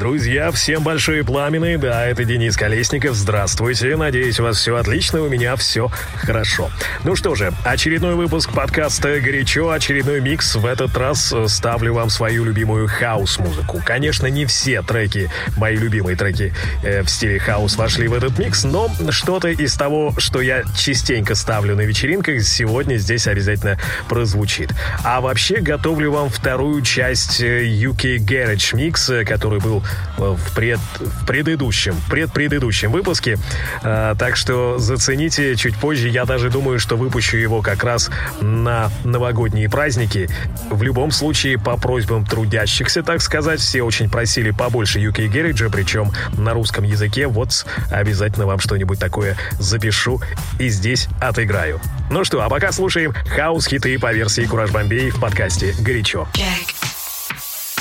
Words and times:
Друзья, 0.00 0.50
всем 0.50 0.82
большие 0.82 1.22
пламены. 1.24 1.76
Да, 1.76 2.06
это 2.06 2.24
Денис 2.24 2.56
Колесников. 2.56 3.14
Здравствуйте. 3.14 3.98
Надеюсь, 3.98 4.40
у 4.40 4.44
вас 4.44 4.56
все 4.56 4.74
отлично, 4.74 5.20
у 5.20 5.28
меня 5.28 5.56
все 5.56 5.90
хорошо. 6.16 6.70
Ну 7.04 7.16
что 7.16 7.34
же, 7.34 7.52
очередной 7.66 8.14
выпуск 8.14 8.50
подкаста 8.50 9.20
«Горячо», 9.20 9.68
очередной 9.68 10.22
микс. 10.22 10.54
В 10.54 10.64
этот 10.64 10.96
раз 10.96 11.30
э, 11.34 11.48
ставлю 11.48 11.92
вам 11.92 12.08
свою 12.08 12.46
любимую 12.46 12.88
хаос-музыку. 12.88 13.82
Конечно, 13.84 14.26
не 14.28 14.46
все 14.46 14.80
треки, 14.80 15.30
мои 15.58 15.76
любимые 15.76 16.16
треки 16.16 16.54
э, 16.82 17.02
в 17.02 17.10
стиле 17.10 17.38
хаос 17.38 17.76
вошли 17.76 18.08
в 18.08 18.14
этот 18.14 18.38
микс, 18.38 18.64
но 18.64 18.90
что-то 19.10 19.48
из 19.48 19.74
того, 19.74 20.14
что 20.16 20.40
я 20.40 20.62
частенько 20.74 21.34
ставлю 21.34 21.76
на 21.76 21.82
вечеринках, 21.82 22.40
сегодня 22.40 22.96
здесь 22.96 23.26
обязательно 23.26 23.78
прозвучит. 24.08 24.70
А 25.04 25.20
вообще 25.20 25.60
готовлю 25.60 26.10
вам 26.10 26.30
вторую 26.30 26.80
часть 26.80 27.42
UK 27.42 28.16
Garage 28.16 28.72
Mix, 28.74 29.26
который 29.26 29.60
был 29.60 29.84
в, 30.16 30.54
пред, 30.54 30.80
в 30.98 31.26
предыдущем, 31.26 31.96
предпредыдущем 32.08 32.90
выпуске. 32.90 33.38
А, 33.82 34.14
так 34.14 34.36
что 34.36 34.78
зацените 34.78 35.56
чуть 35.56 35.76
позже. 35.76 36.08
Я 36.08 36.24
даже 36.24 36.50
думаю, 36.50 36.78
что 36.78 36.96
выпущу 36.96 37.36
его 37.36 37.62
как 37.62 37.84
раз 37.84 38.10
на 38.40 38.90
новогодние 39.04 39.68
праздники. 39.68 40.28
В 40.70 40.82
любом 40.82 41.10
случае, 41.10 41.58
по 41.58 41.76
просьбам 41.76 42.24
трудящихся, 42.24 43.02
так 43.02 43.22
сказать, 43.22 43.60
все 43.60 43.82
очень 43.82 44.10
просили 44.10 44.50
побольше 44.50 44.98
UK 45.00 45.30
Garage, 45.30 45.70
причем 45.70 46.12
на 46.36 46.52
русском 46.52 46.84
языке. 46.84 47.26
Вот 47.26 47.66
обязательно 47.90 48.46
вам 48.46 48.60
что-нибудь 48.60 48.98
такое 48.98 49.36
запишу 49.58 50.20
и 50.58 50.68
здесь 50.68 51.08
отыграю. 51.20 51.80
Ну 52.10 52.24
что, 52.24 52.42
а 52.42 52.48
пока 52.48 52.72
слушаем 52.72 53.14
хаос-хиты 53.28 53.98
по 53.98 54.12
версии 54.12 54.42
Кураж 54.42 54.70
Бомбей 54.70 55.10
в 55.10 55.20
подкасте 55.20 55.74
«Горячо». 55.80 56.28
Jack. 56.34 56.74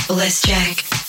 Let's 0.09 0.43
jack. 0.43 1.08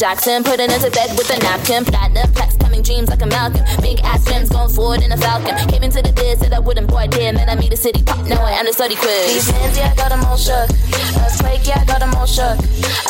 Jackson, 0.00 0.42
put 0.42 0.58
into 0.58 0.90
bed 0.96 1.12
with 1.12 1.28
a 1.28 1.38
napkin. 1.44 1.84
Platinum 1.84 2.32
plaques 2.32 2.56
coming 2.56 2.80
dreams 2.80 3.10
like 3.10 3.20
a 3.20 3.26
Malcolm. 3.26 3.60
Big 3.82 4.00
ass 4.00 4.24
rims 4.32 4.48
going 4.48 4.70
forward 4.70 5.02
in 5.02 5.12
a 5.12 5.16
Falcon. 5.18 5.52
Came 5.68 5.82
into 5.82 6.00
the 6.00 6.10
biz, 6.16 6.40
said 6.40 6.54
I 6.54 6.58
wouldn't 6.58 6.88
boy 6.88 7.06
dear. 7.08 7.34
then 7.34 7.50
I 7.50 7.54
made 7.54 7.70
a 7.70 7.76
city 7.76 8.02
pop, 8.02 8.24
now 8.26 8.40
I 8.40 8.52
am 8.52 8.64
the 8.64 8.72
study 8.72 8.96
quiz. 8.96 9.28
These 9.28 9.50
hands, 9.50 9.76
yeah, 9.76 9.92
I 9.92 9.96
got 9.96 10.08
them 10.08 10.24
all 10.24 10.38
shook. 10.38 10.72
Earthquake, 11.20 11.68
yeah, 11.68 11.82
I 11.82 11.84
got 11.84 12.00
them 12.00 12.14
all 12.16 12.24
shook. 12.24 12.56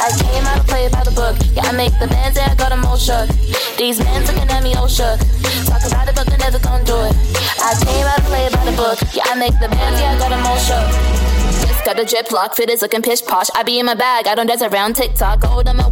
I 0.03 0.11
came 0.19 0.43
out 0.51 0.59
to 0.59 0.67
play 0.67 0.89
by 0.91 1.05
the 1.07 1.15
book. 1.15 1.39
Yeah, 1.55 1.71
I 1.71 1.73
make 1.79 1.95
the 2.03 2.09
bands, 2.09 2.37
yeah, 2.37 2.51
I 2.51 2.55
got 2.57 2.71
them 2.71 2.85
all 2.85 2.99
shook. 2.99 3.31
These 3.79 4.03
men 4.03 4.27
looking 4.27 4.51
at 4.51 4.63
me 4.65 4.75
all 4.75 4.91
shook. 4.91 5.23
Talk 5.71 5.87
about 5.87 6.11
it, 6.11 6.17
but 6.19 6.27
they 6.27 6.39
never 6.43 6.59
gonna 6.59 6.83
do 6.83 6.99
it. 7.07 7.15
I 7.63 7.79
came 7.87 8.03
out 8.03 8.19
to 8.19 8.27
play 8.27 8.51
by 8.51 8.67
the 8.67 8.75
book. 8.75 8.99
Yeah, 9.15 9.31
I 9.31 9.39
make 9.39 9.55
the 9.63 9.71
bands, 9.71 10.01
yeah, 10.03 10.11
I 10.11 10.19
got 10.19 10.35
them 10.35 10.43
all 10.43 10.59
shook. 10.59 11.31
Got 11.85 11.99
a 11.99 12.05
drip 12.05 12.31
lock, 12.31 12.55
fit 12.57 12.69
is 12.69 12.83
looking 12.83 13.01
pish 13.01 13.23
posh. 13.25 13.47
I 13.55 13.63
be 13.63 13.79
in 13.79 13.87
my 13.87 13.95
bag, 13.95 14.27
I 14.27 14.35
don't 14.35 14.47
dance 14.47 14.63
around 14.63 14.97
TikTok. 14.97 15.45
Hold 15.45 15.69
on 15.69 15.77
my 15.77 15.89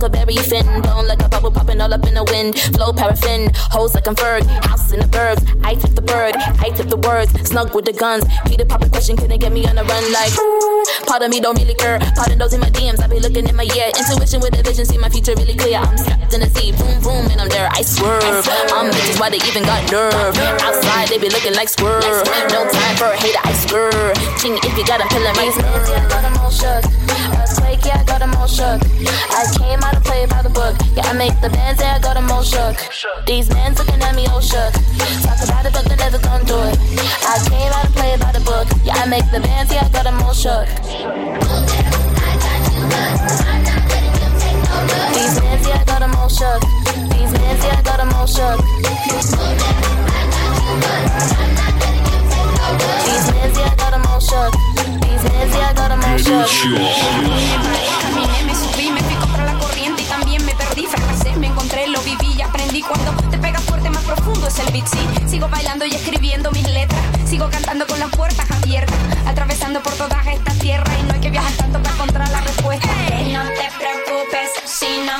Huckleberry 0.00 0.36
Finn. 0.48 0.64
Blown 0.80 1.06
like 1.06 1.20
a 1.20 1.28
bubble 1.28 1.50
popping 1.50 1.78
all 1.78 1.92
up 1.92 2.06
in 2.08 2.14
the 2.14 2.24
wind. 2.24 2.58
Flow 2.72 2.90
paraffin, 2.90 3.52
hoes 3.68 3.92
like 3.92 4.08
I'm 4.08 4.16
Ferg. 4.16 4.48
Houses 4.64 4.92
in 4.92 5.00
the 5.00 5.10
burbs, 5.12 5.44
I 5.62 5.74
tip 5.74 5.92
the 5.92 6.00
bird, 6.00 6.32
I 6.56 6.72
tip 6.72 6.88
the 6.88 6.96
words. 6.96 7.28
Snug 7.44 7.74
with 7.74 7.84
the 7.84 7.92
guns. 7.92 8.24
Peter 8.46 8.64
pop 8.64 8.80
a 8.80 8.88
question, 8.88 9.14
can 9.18 9.28
they 9.28 9.36
get 9.36 9.52
me 9.52 9.68
on 9.68 9.76
the 9.76 9.84
run? 9.84 10.00
Like, 10.08 10.32
part 11.04 11.20
of 11.20 11.28
me 11.28 11.38
don't 11.38 11.52
really 11.60 11.74
care. 11.74 12.00
Part 12.16 12.32
of 12.32 12.38
those 12.38 12.54
in 12.54 12.60
my 12.60 12.70
DMs, 12.70 13.04
I 13.04 13.08
be 13.08 13.20
looking 13.20 13.46
in 13.46 13.54
my 13.54 13.68
ear. 13.76 13.92
Intuition 13.92 14.40
with 14.40 14.56
a 14.56 14.62
vision, 14.64 14.86
see 14.86 14.96
my 14.96 15.10
future 15.10 15.36
really 15.36 15.52
clear. 15.52 15.76
I'm 15.76 15.98
strapped 15.98 16.32
in 16.32 16.40
the 16.40 16.48
sea, 16.48 16.72
boom 16.72 16.96
boom, 17.04 17.28
and 17.28 17.36
I'm 17.36 17.52
there. 17.52 17.68
I 17.68 17.82
swerve. 17.84 18.24
I'm 18.72 18.88
bitches, 18.88 19.20
why 19.20 19.28
they 19.28 19.42
even 19.52 19.68
got 19.68 19.84
nerve? 19.92 20.16
Outside, 20.64 21.12
they 21.12 21.20
be 21.20 21.28
looking 21.28 21.52
like 21.52 21.68
swerve. 21.68 22.24
No 22.48 22.64
time 22.72 22.96
for 22.96 23.12
a 23.12 23.16
hater, 23.20 23.44
I 23.44 23.52
swerve. 23.52 24.16
Ching, 24.40 24.56
if 24.64 24.72
you 24.80 24.84
got 24.88 25.04
a 25.04 25.06
pillar, 25.12 25.36
me 25.36 25.52
yeah, 26.64 27.09
Shook. 27.80 27.88
Yeah, 27.88 28.00
I 28.00 28.04
got 28.04 28.20
them 28.20 28.34
all 28.34 28.46
shook. 28.46 28.80
I 29.30 29.46
came 29.58 29.80
out 29.80 29.94
to 29.94 30.00
play 30.00 30.26
by 30.26 30.42
the 30.42 30.50
book. 30.50 30.76
Yeah, 30.94 31.08
I 31.08 31.12
make 31.14 31.40
the 31.40 31.48
bands, 31.48 31.80
yeah, 31.80 31.96
I 31.96 31.98
got 31.98 32.14
them 32.14 32.30
all 32.30 32.42
shook. 32.42 32.76
These 33.26 33.48
men 33.50 33.74
looking 33.74 34.02
at 34.02 34.14
me 34.14 34.26
all 34.26 34.40
shook. 34.40 34.72
Talk 35.24 35.40
about 35.44 35.64
it, 35.66 35.72
but 35.72 35.84
they 35.88 35.96
never 35.96 36.18
gonna 36.18 36.44
do 36.44 36.58
it. 36.60 36.76
I 37.24 37.38
came 37.48 37.72
out 37.72 37.86
to 37.86 37.92
play 37.92 38.16
by 38.18 38.32
the 38.32 38.40
book. 38.40 38.68
Yeah, 38.84 38.94
I 38.96 39.06
make 39.08 39.30
the 39.30 39.40
bands, 39.40 39.72
yeah, 39.72 39.86
I 39.86 39.88
got 39.88 40.04
them 40.04 40.20
all 40.20 40.34
shook. 40.34 40.66
These 45.14 45.40
men, 45.40 45.58
yeah, 45.64 45.80
I 45.80 45.84
got 45.84 46.00
them 46.00 46.14
all 46.16 46.28
shook. 46.28 46.60
These 47.16 47.32
men, 47.32 47.56
yeah, 47.64 47.78
I 47.78 47.82
got 47.82 47.96
them 47.96 48.12
all 48.12 48.26
shook. 48.26 48.60
These 49.08 49.32
men, 53.32 53.54
yeah, 53.56 53.72
I 53.72 53.76
got 53.76 53.90
them 53.92 54.04
all 54.06 54.20
shook. 54.20 54.79
Caminé, 56.30 56.46
me 58.46 58.54
subí, 58.54 58.88
me 58.92 59.00
fui 59.00 59.16
contra 59.16 59.44
la 59.44 59.58
corriente 59.58 60.02
y 60.02 60.04
también 60.04 60.44
me 60.44 60.54
perdí. 60.54 60.86
Fracasé, 60.86 61.34
me 61.36 61.48
encontré, 61.48 61.88
lo 61.88 62.00
viví 62.02 62.34
y 62.38 62.40
aprendí. 62.40 62.82
Cuando 62.82 63.10
te 63.30 63.36
pegas 63.36 63.64
fuerte, 63.64 63.90
más 63.90 64.04
profundo 64.04 64.46
es 64.46 64.56
el 64.60 64.72
beat. 64.72 64.86
Sí, 64.86 65.00
sigo 65.26 65.48
bailando 65.48 65.86
y 65.86 65.90
escribiendo 65.90 66.52
mis 66.52 66.68
letras. 66.68 67.00
Sigo 67.28 67.50
cantando 67.50 67.84
con 67.84 67.98
las 67.98 68.10
puertas 68.10 68.48
abiertas. 68.48 68.96
Atravesando 69.26 69.82
por 69.82 69.92
toda 69.94 70.22
esta 70.32 70.52
tierra. 70.52 70.88
Y 71.00 71.02
no 71.02 71.14
hay 71.14 71.20
que 71.20 71.30
viajar 71.30 71.52
tanto 71.54 71.82
para 71.82 71.96
encontrar 71.96 72.28
la 72.28 72.40
respuesta. 72.42 72.86
no 72.86 73.48
te 73.48 73.68
preocupes 73.76 74.50
si 74.66 75.00
no 75.04 75.16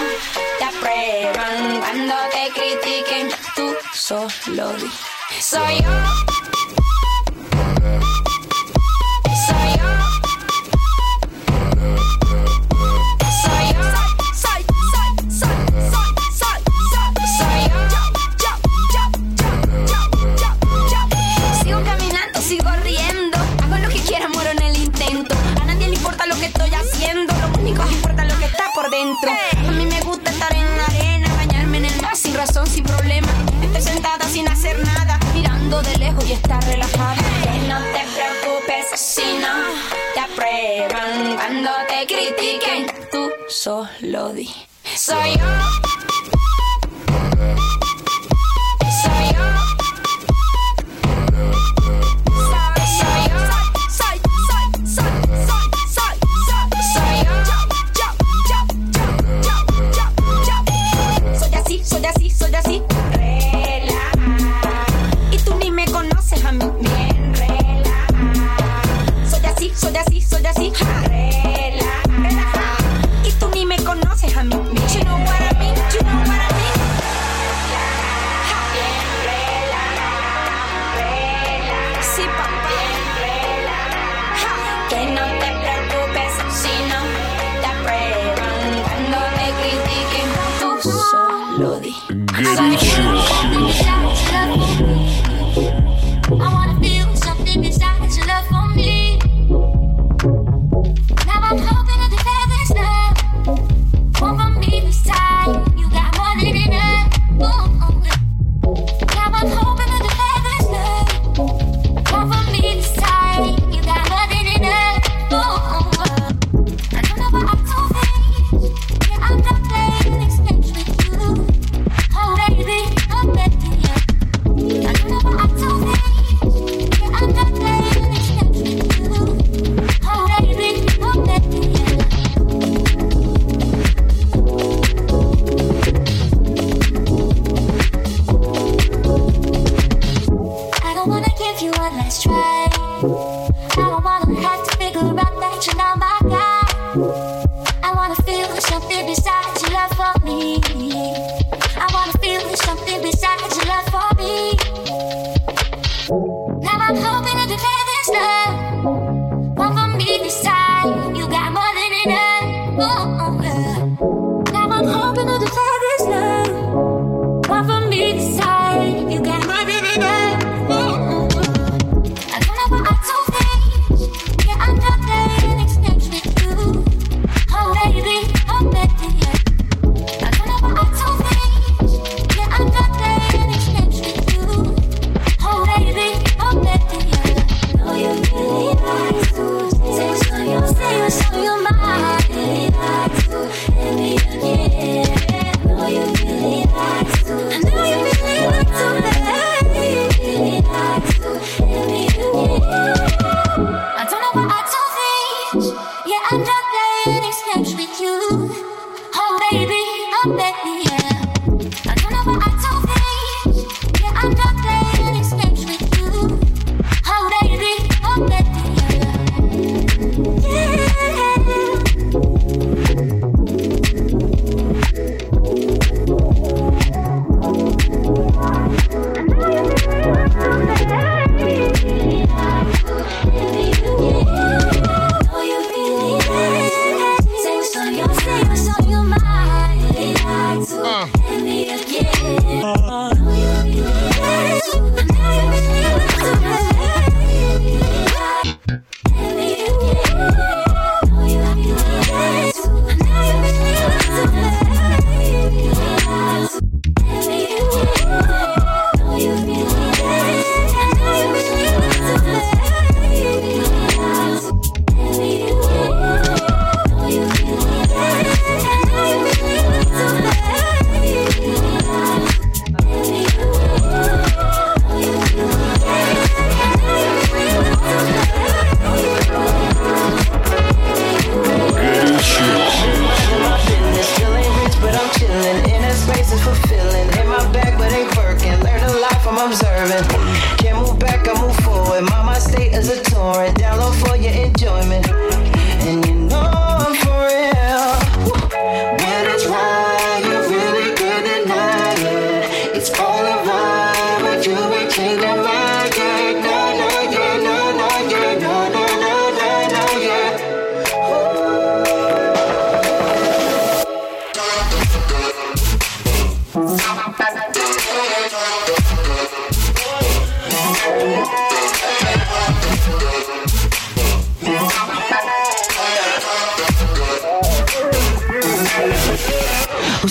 te 0.61 0.65
aprueban. 0.65 1.81
Cuando 1.81 2.15
te 2.31 2.53
critiquen, 2.55 3.31
tú 3.57 3.75
solo. 3.93 4.77
Soy 5.41 5.83
yo. 5.83 5.91
De 35.82 35.99
lejos 35.99 36.29
y 36.29 36.32
estar 36.32 36.62
relajada. 36.65 37.17
Que 37.43 37.59
no 37.69 37.79
te 37.79 38.05
preocupes 38.15 39.00
si 39.00 39.38
no 39.38 39.55
te 40.15 40.21
aprueban. 40.21 41.37
Cuando 41.37 41.71
te 41.88 42.06
critiquen, 42.06 42.87
tú 43.11 43.31
solo 43.49 44.32
di. 44.32 44.49
Soy 44.94 45.37
yo. 45.38 46.30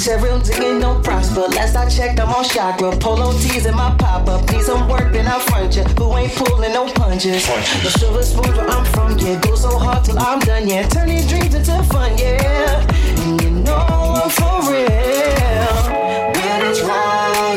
Cheryl 0.10 0.44
digging 0.44 0.80
don't 0.80 1.04
prosper. 1.04 1.42
Last 1.42 1.75
I 1.75 1.88
checked, 1.88 2.20
I'm 2.20 2.30
on 2.30 2.44
chakra. 2.44 2.98
Polo 2.98 3.32
tees 3.34 3.68
in 3.68 3.75
my 3.75 3.96
pop 4.00 4.28
up. 4.28 4.42
Need 4.50 4.63
some 4.63 4.89
work, 4.89 5.13
then 5.13 5.28
I 5.28 5.38
front 5.38 5.75
ya. 5.75 5.84
Who 5.84 6.18
ain't 6.18 6.34
pulling 6.34 6.74
no 6.74 6.92
punches? 6.94 7.46
punches. 7.46 7.84
The 7.84 8.00
sugar 8.00 8.24
smooth 8.24 8.58
where 8.58 8.68
I'm 8.70 8.86
from, 8.86 9.20
yeah. 9.20 9.39
Go 9.39 9.54
so 9.54 9.78
hard 9.78 10.04
till 10.04 10.18
I'm 10.18 10.39
done, 10.39 10.68
yeah. 10.68 10.88
turn 10.88 11.10
these 11.10 11.30
dreams 11.30 11.54
into 11.54 11.84
fun, 11.94 12.18
yeah. 12.18 12.88
And 13.20 13.39
you 13.39 13.51
know 13.51 13.75
I'm 13.75 14.32
for 14.32 14.72
real. 14.72 14.89
But 16.34 16.63
it's 16.63 16.82
right. 16.82 17.49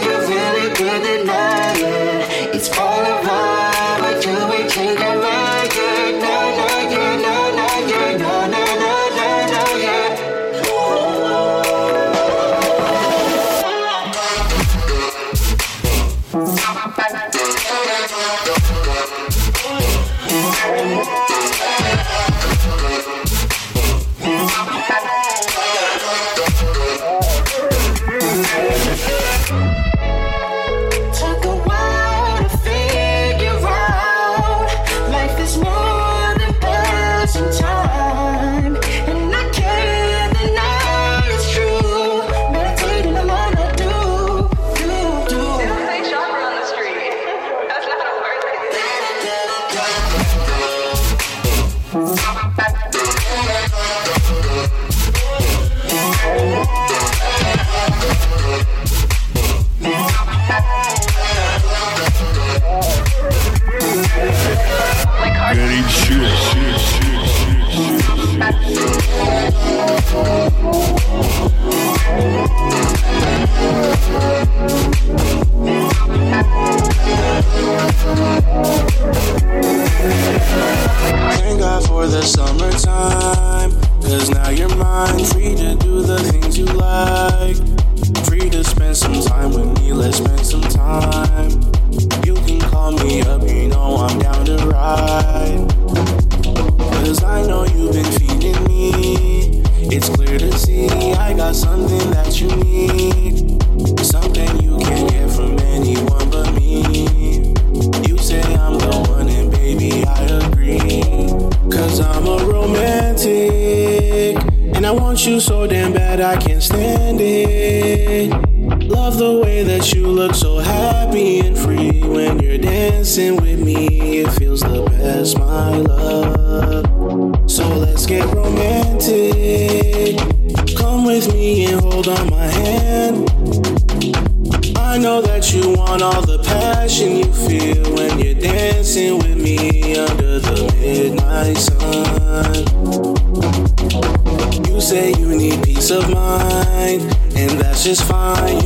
is 147.87 148.01
fine. 148.01 148.62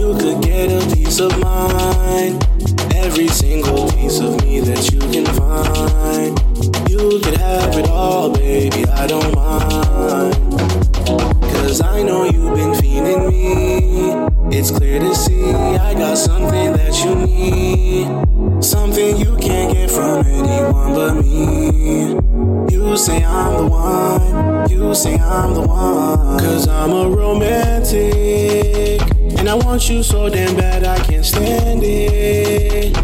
so 30.07 30.29
damn 30.29 30.55
bad, 30.55 30.85
I 30.85 31.03
can't 31.03 31.27
stand 31.27 31.83
it. 31.83 32.97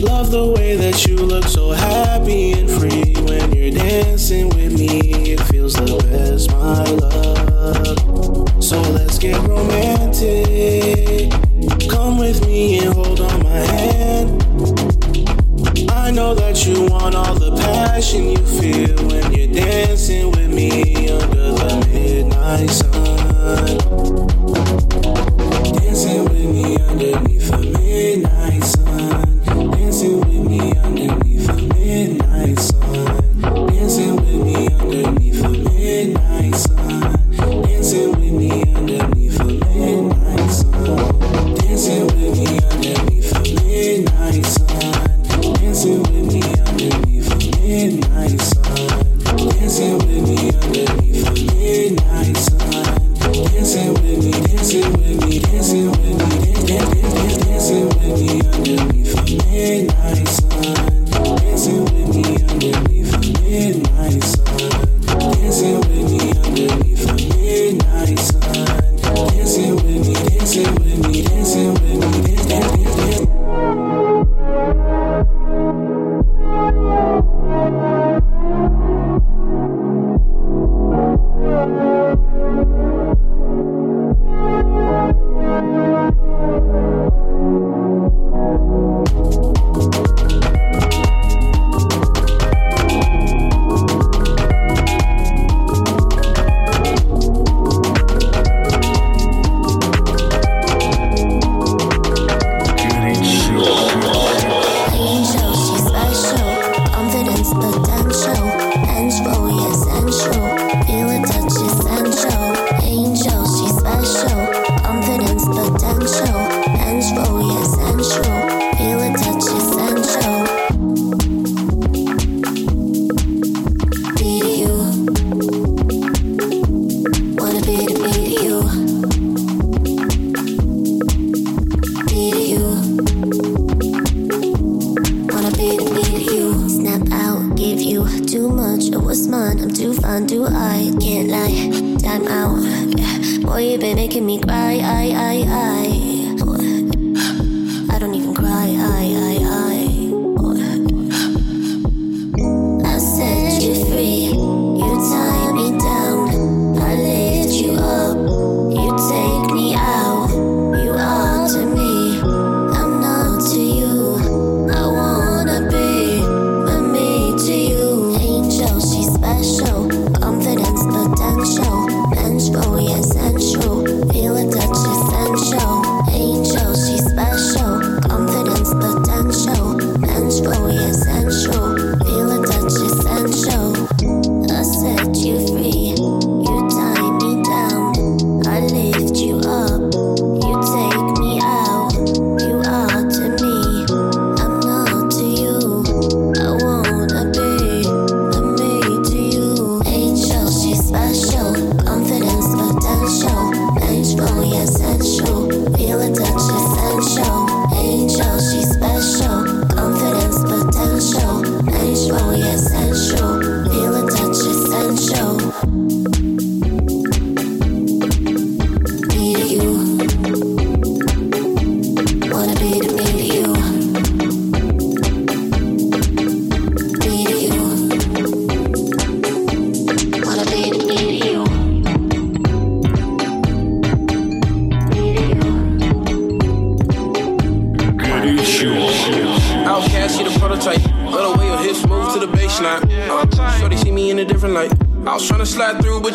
Love 0.00 0.30
the 0.30 0.54
way 0.56 0.74
that 0.76 1.06
you 1.06 1.16
look 1.16 1.44
so 1.44 1.72
happy. 1.72 2.15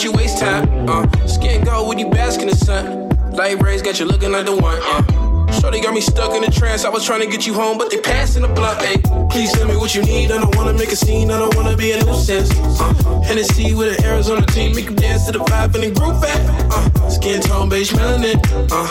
You 0.03 0.11
waste 0.11 0.39
time. 0.39 0.89
Uh, 0.89 1.05
skin 1.27 1.63
gold 1.63 1.87
with 1.89 1.99
you 1.99 2.09
bask 2.09 2.41
in 2.41 2.47
the 2.47 2.55
sun. 2.55 3.09
Light 3.31 3.61
rays 3.61 3.81
got 3.81 3.99
you 3.99 4.05
looking 4.05 4.31
like 4.31 4.45
the 4.45 4.55
one. 4.55 4.77
Uh, 4.81 5.51
Shorty 5.59 5.81
got 5.81 5.93
me 5.93 6.01
stuck 6.01 6.33
in 6.33 6.43
a 6.43 6.49
trance. 6.49 6.85
I 6.85 6.89
was 6.89 7.05
trying 7.05 7.21
to 7.21 7.27
get 7.27 7.45
you 7.45 7.53
home, 7.53 7.77
but 7.77 7.89
they 7.91 7.99
passing 7.99 8.41
the 8.41 8.47
blunt. 8.47 8.79
Ayy, 8.79 9.29
please 9.29 9.51
tell 9.51 9.67
me 9.67 9.75
what 9.75 9.93
you 9.93 10.01
need. 10.03 10.31
I 10.31 10.37
don't 10.39 10.55
wanna 10.55 10.73
make 10.73 10.91
a 10.91 10.95
scene. 10.95 11.29
I 11.29 11.37
don't 11.37 11.55
wanna 11.55 11.75
be 11.75 11.91
a 11.91 12.03
nuisance. 12.03 12.49
Uh, 12.79 13.21
Hennessy 13.21 13.73
with 13.73 13.97
an 13.99 14.05
Arizona 14.05 14.45
team, 14.47 14.75
make 14.75 14.87
'em 14.87 14.95
dance 14.95 15.25
to 15.25 15.33
the 15.33 15.39
vibe 15.39 15.75
and 15.75 15.83
then 15.83 15.93
group 15.93 16.21
back. 16.21 16.39
Uh, 16.71 17.09
skin 17.09 17.41
tone, 17.41 17.69
beige 17.69 17.91
melanin. 17.93 18.39
Uh, 18.71 18.87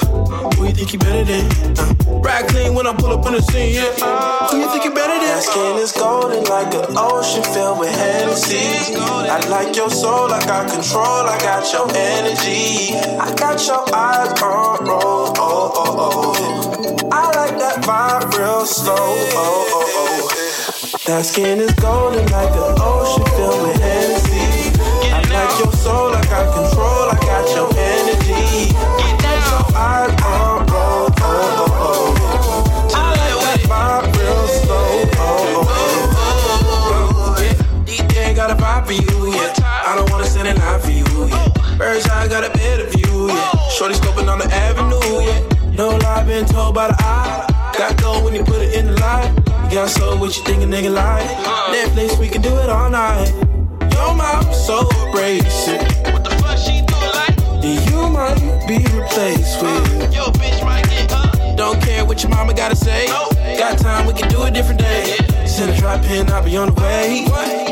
who 0.56 0.66
you 0.66 0.72
think 0.72 0.92
you 0.92 0.98
better 0.98 1.24
than? 1.24 1.44
Uh, 1.78 1.94
ride 2.22 2.48
clean 2.48 2.74
when 2.74 2.86
I 2.86 2.94
pull 2.94 3.12
up 3.12 3.24
on 3.26 3.32
the 3.32 3.42
scene. 3.42 3.74
Yeah, 3.74 4.48
who 4.50 4.58
you 4.58 4.70
think 4.70 4.84
you 4.84 4.92
better 4.94 5.18
than? 5.18 5.30
That 5.30 5.42
skin 5.42 5.76
is 5.78 5.92
golden 5.92 6.44
like 6.44 6.74
an 6.74 6.96
ocean 6.98 7.42
filled 7.42 7.78
with 7.78 7.94
Hennessy. 7.96 8.94
I 8.96 9.40
like 9.48 9.74
your 9.74 9.88
soul, 9.88 10.30
I 10.32 10.44
got 10.44 10.70
control, 10.70 11.24
I 11.24 11.38
got 11.40 11.72
your 11.72 11.88
energy. 11.88 12.92
I 13.16 13.34
got 13.36 13.64
your 13.66 13.82
eyes 13.94 14.42
on 14.42 14.84
roll, 14.84 15.32
oh, 15.38 15.72
oh, 15.76 15.96
oh. 15.98 17.08
I 17.10 17.24
like 17.36 17.58
that 17.58 17.82
vibe 17.84 18.38
real 18.38 18.66
slow, 18.66 18.94
oh, 18.94 19.34
oh, 19.34 19.94
oh. 19.94 20.98
That 21.06 21.24
skin 21.24 21.60
is 21.60 21.72
golden 21.74 22.26
like 22.26 22.52
an 22.52 22.74
ocean 22.78 23.24
filled 23.36 23.62
with 23.62 23.80
Hennessy. 23.80 24.29
Bird's 41.80 42.06
eye 42.10 42.28
got 42.28 42.44
a 42.44 42.50
better 42.50 42.84
view, 42.90 43.28
yeah. 43.28 43.68
Shorty 43.70 43.94
scoping 43.94 44.30
on 44.30 44.38
the 44.38 44.44
avenue, 44.52 45.00
yeah. 45.24 45.72
No 45.78 45.96
lie, 45.96 46.22
been 46.24 46.44
told 46.44 46.74
by 46.74 46.88
the 46.88 46.96
eye. 46.98 47.72
Got 47.78 47.96
gold 48.02 48.22
when 48.22 48.34
you 48.34 48.44
put 48.44 48.60
it 48.60 48.74
in 48.74 48.84
the 48.84 49.00
light. 49.00 49.32
You 49.64 49.76
got 49.76 49.88
soul, 49.88 50.18
what 50.18 50.36
you 50.36 50.44
think 50.44 50.62
a 50.62 50.66
nigga 50.66 50.92
like? 50.92 51.26
Netflix, 51.74 52.20
we 52.20 52.28
can 52.28 52.42
do 52.42 52.54
it 52.58 52.68
all 52.68 52.90
night. 52.90 53.32
Your 53.94 54.14
mouth 54.14 54.54
so 54.54 54.80
abrasive. 55.08 55.80
What 56.12 56.22
the 56.22 56.36
fuck 56.42 56.58
she 56.58 56.84
do 56.84 57.00
like? 57.16 57.34
You 57.64 58.10
might 58.10 58.36
be 58.68 58.84
replaced 58.94 59.62
with. 59.62 60.02
Uh, 60.02 60.10
Yo, 60.12 60.24
bitch, 60.32 60.62
might 60.62 60.84
get 60.84 61.10
up. 61.12 61.56
Don't 61.56 61.80
care 61.80 62.04
what 62.04 62.22
your 62.22 62.28
mama 62.28 62.52
gotta 62.52 62.76
say. 62.76 63.06
Got 63.56 63.78
time, 63.78 64.06
we 64.06 64.12
can 64.12 64.28
do 64.28 64.42
a 64.42 64.50
different 64.50 64.80
day. 64.80 65.16
Send 65.46 65.70
a 65.70 65.76
drop 65.78 66.04
in, 66.04 66.28
I'll 66.30 66.44
be 66.44 66.58
on 66.58 66.74
the 66.74 66.80
way. 66.82 67.69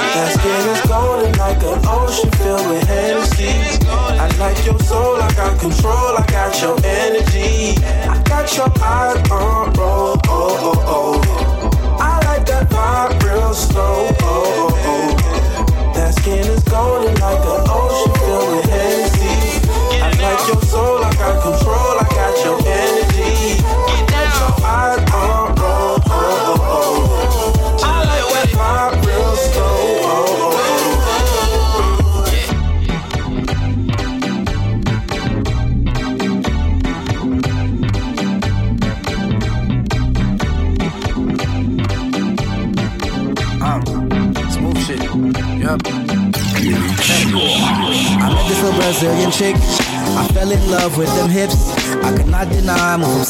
That 0.00 0.32
skin 0.38 0.64
is 0.72 0.80
golden 0.88 1.32
like 1.38 1.62
an 1.62 1.80
ocean 1.86 2.30
filled 2.32 2.66
with 2.70 2.86
Hennessy. 2.88 3.52
I 3.86 4.26
like 4.38 4.64
your 4.64 4.78
soul, 4.80 5.16
I 5.16 5.32
got 5.34 5.60
control, 5.60 6.16
I 6.16 6.24
got 6.28 6.60
your 6.60 6.76
energy. 6.84 7.76
I 7.84 8.22
got 8.24 8.56
your 8.56 8.70
eyes 8.82 9.30
on 9.30 9.72
roll, 9.74 10.16
oh, 10.16 10.22
oh, 10.28 10.72
oh. 10.76 10.84
oh. 10.86 11.19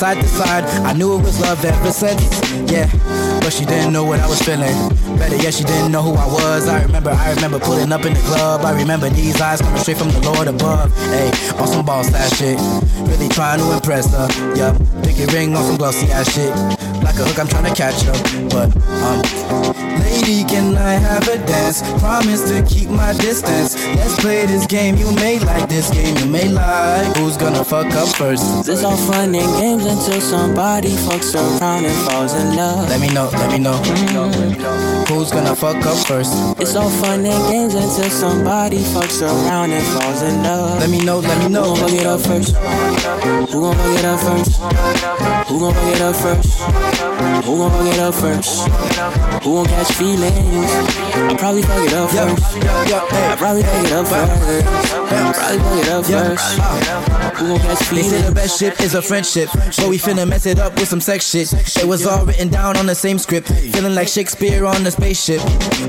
Side 0.01 0.17
to 0.17 0.29
side. 0.29 0.65
I 0.89 0.95
knew 0.95 1.19
it 1.19 1.23
was 1.23 1.39
love 1.41 1.63
ever 1.63 1.93
since. 1.93 2.23
Yeah, 2.73 2.89
but 3.43 3.53
she 3.53 3.67
didn't 3.67 3.93
know 3.93 4.03
what 4.03 4.19
I 4.19 4.27
was 4.27 4.41
feeling. 4.41 4.75
Better 5.19 5.37
yet, 5.37 5.53
she 5.53 5.63
didn't 5.65 5.93
know 5.93 6.01
who 6.01 6.15
I 6.15 6.25
was. 6.27 6.69
I 6.69 6.83
remember, 6.85 7.11
I 7.11 7.35
remember 7.35 7.59
pulling 7.59 7.93
up 7.93 8.07
in 8.07 8.15
the 8.15 8.21
club. 8.21 8.65
I 8.65 8.73
remember 8.81 9.11
these 9.11 9.39
eyes 9.43 9.61
coming 9.61 9.79
straight 9.79 9.99
from 9.99 10.09
the 10.09 10.21
Lord 10.21 10.49
above. 10.49 10.91
Hey, 11.13 11.29
on 11.61 11.69
some 11.69 11.85
boss 11.85 12.15
ass 12.15 12.35
shit. 12.39 12.59
Really 13.11 13.29
trying 13.29 13.59
to 13.61 13.73
impress 13.75 14.11
her. 14.13 14.29
Yup, 14.57 14.75
pinky 15.03 15.27
ring 15.35 15.55
on 15.55 15.65
some 15.65 15.77
glossy 15.77 16.11
ass 16.11 16.33
shit. 16.33 16.55
A 17.21 17.25
hook, 17.25 17.39
I'm 17.39 17.49
trying 17.49 17.65
to 17.69 17.75
catch 17.75 18.01
her. 18.03 18.13
But, 18.49 18.73
um, 19.05 19.21
lady, 20.01 20.43
can 20.45 20.77
I 20.77 20.95
have 20.95 21.29
a 21.29 21.37
dance? 21.47 21.83
Promise 22.01 22.49
to 22.51 22.63
keep 22.63 22.89
my 22.89 23.13
distance. 23.13 23.75
Let's 23.97 24.19
play 24.21 24.47
this 24.47 24.67
game 24.67 24.97
you 24.97 25.11
may 25.17 25.39
like. 25.39 25.69
This 25.69 25.91
game 25.91 26.17
you 26.17 26.27
may 26.27 26.49
like. 26.49 27.15
Who's 27.19 27.37
gonna 27.37 27.63
fuck 27.65 27.93
up 27.93 28.09
first? 28.17 28.69
It's 28.69 28.85
all 28.85 28.97
fun 28.97 29.35
and 29.35 29.53
games 29.61 29.85
until 29.85 30.21
somebody 30.21 30.91
fucks 31.07 31.35
around 31.35 31.85
and 31.85 32.11
falls 32.11 32.33
in 32.35 32.57
love. 32.57 32.89
Let 32.89 33.01
me 33.01 33.09
know, 33.13 33.29
let 33.33 33.51
me 33.53 33.59
know. 33.59 33.77
Who's 35.09 35.31
gonna 35.31 35.55
fuck 35.55 35.85
up 35.85 35.99
first? 36.07 36.33
It's 36.59 36.75
all 36.75 36.89
fun 36.89 37.27
and 37.27 37.53
games 37.53 37.75
until 37.75 38.09
somebody 38.11 38.79
fucks 38.79 39.21
around 39.21 39.73
and 39.73 39.85
falls 40.01 40.23
in 40.23 40.43
love. 40.43 40.81
Let 40.81 40.89
me 40.89 41.05
know, 41.05 41.19
let 41.19 41.37
me 41.39 41.45
Who 41.45 41.51
know. 41.51 41.65
gon' 41.65 41.77
fuck 41.77 41.93
it 41.93 42.07
up 42.07 42.21
first? 42.21 42.57
Who 43.53 43.61
gon' 43.61 43.77
fuck 43.77 43.99
it 43.99 44.05
up 44.07 44.21
first? 44.21 45.40
Who 45.51 45.59
gon' 45.59 45.75
fuck 45.75 45.97
it 45.97 46.01
up 46.01 46.15
first? 46.15 46.61
Who 47.45 47.59
gon' 47.59 47.71
fuck 47.73 47.93
it 47.93 47.99
up 47.99 48.15
first? 48.15 48.69
Who 49.43 49.55
gon' 49.57 49.67
catch 49.67 49.93
feelings? 49.95 50.31
I 50.31 51.35
probably 51.37 51.63
fuck 51.63 51.85
it 51.85 51.93
up 51.93 52.09
first. 52.09 52.57
I 52.57 53.35
probably 53.37 53.63
fuck 53.65 53.85
it 53.85 53.93
up 53.93 54.07
first. 54.07 54.87
I 55.11 55.33
probably 55.35 55.59
fuck 55.59 55.79
it 55.83 55.89
up 55.89 56.05
first. 56.05 56.61
Uh. 56.61 57.31
Who 57.35 57.49
gon' 57.49 57.59
catch 57.59 57.91
They 57.91 58.03
say 58.03 58.23
the 58.23 58.33
best 58.33 58.61
ship 58.61 58.81
is 58.81 58.95
a 58.95 59.03
friendship, 59.03 59.49
but 59.53 59.89
we 59.89 59.99
finna 59.99 60.29
mess 60.29 60.47
it 60.47 60.61
up 60.61 60.73
with 60.75 60.87
some 60.87 61.01
sex 61.01 61.29
shit. 61.29 61.53
It 61.53 61.85
was 61.85 62.07
all 62.07 62.25
written 62.25 62.49
down 62.49 62.77
on 62.77 62.87
the 62.87 62.95
same 62.95 63.19
script, 63.19 63.49
feeling 63.49 63.97
like 63.97 64.07
Shakespeare 64.07 64.65
on 64.65 64.85
the 64.85 64.93
spaceship. 64.93 65.41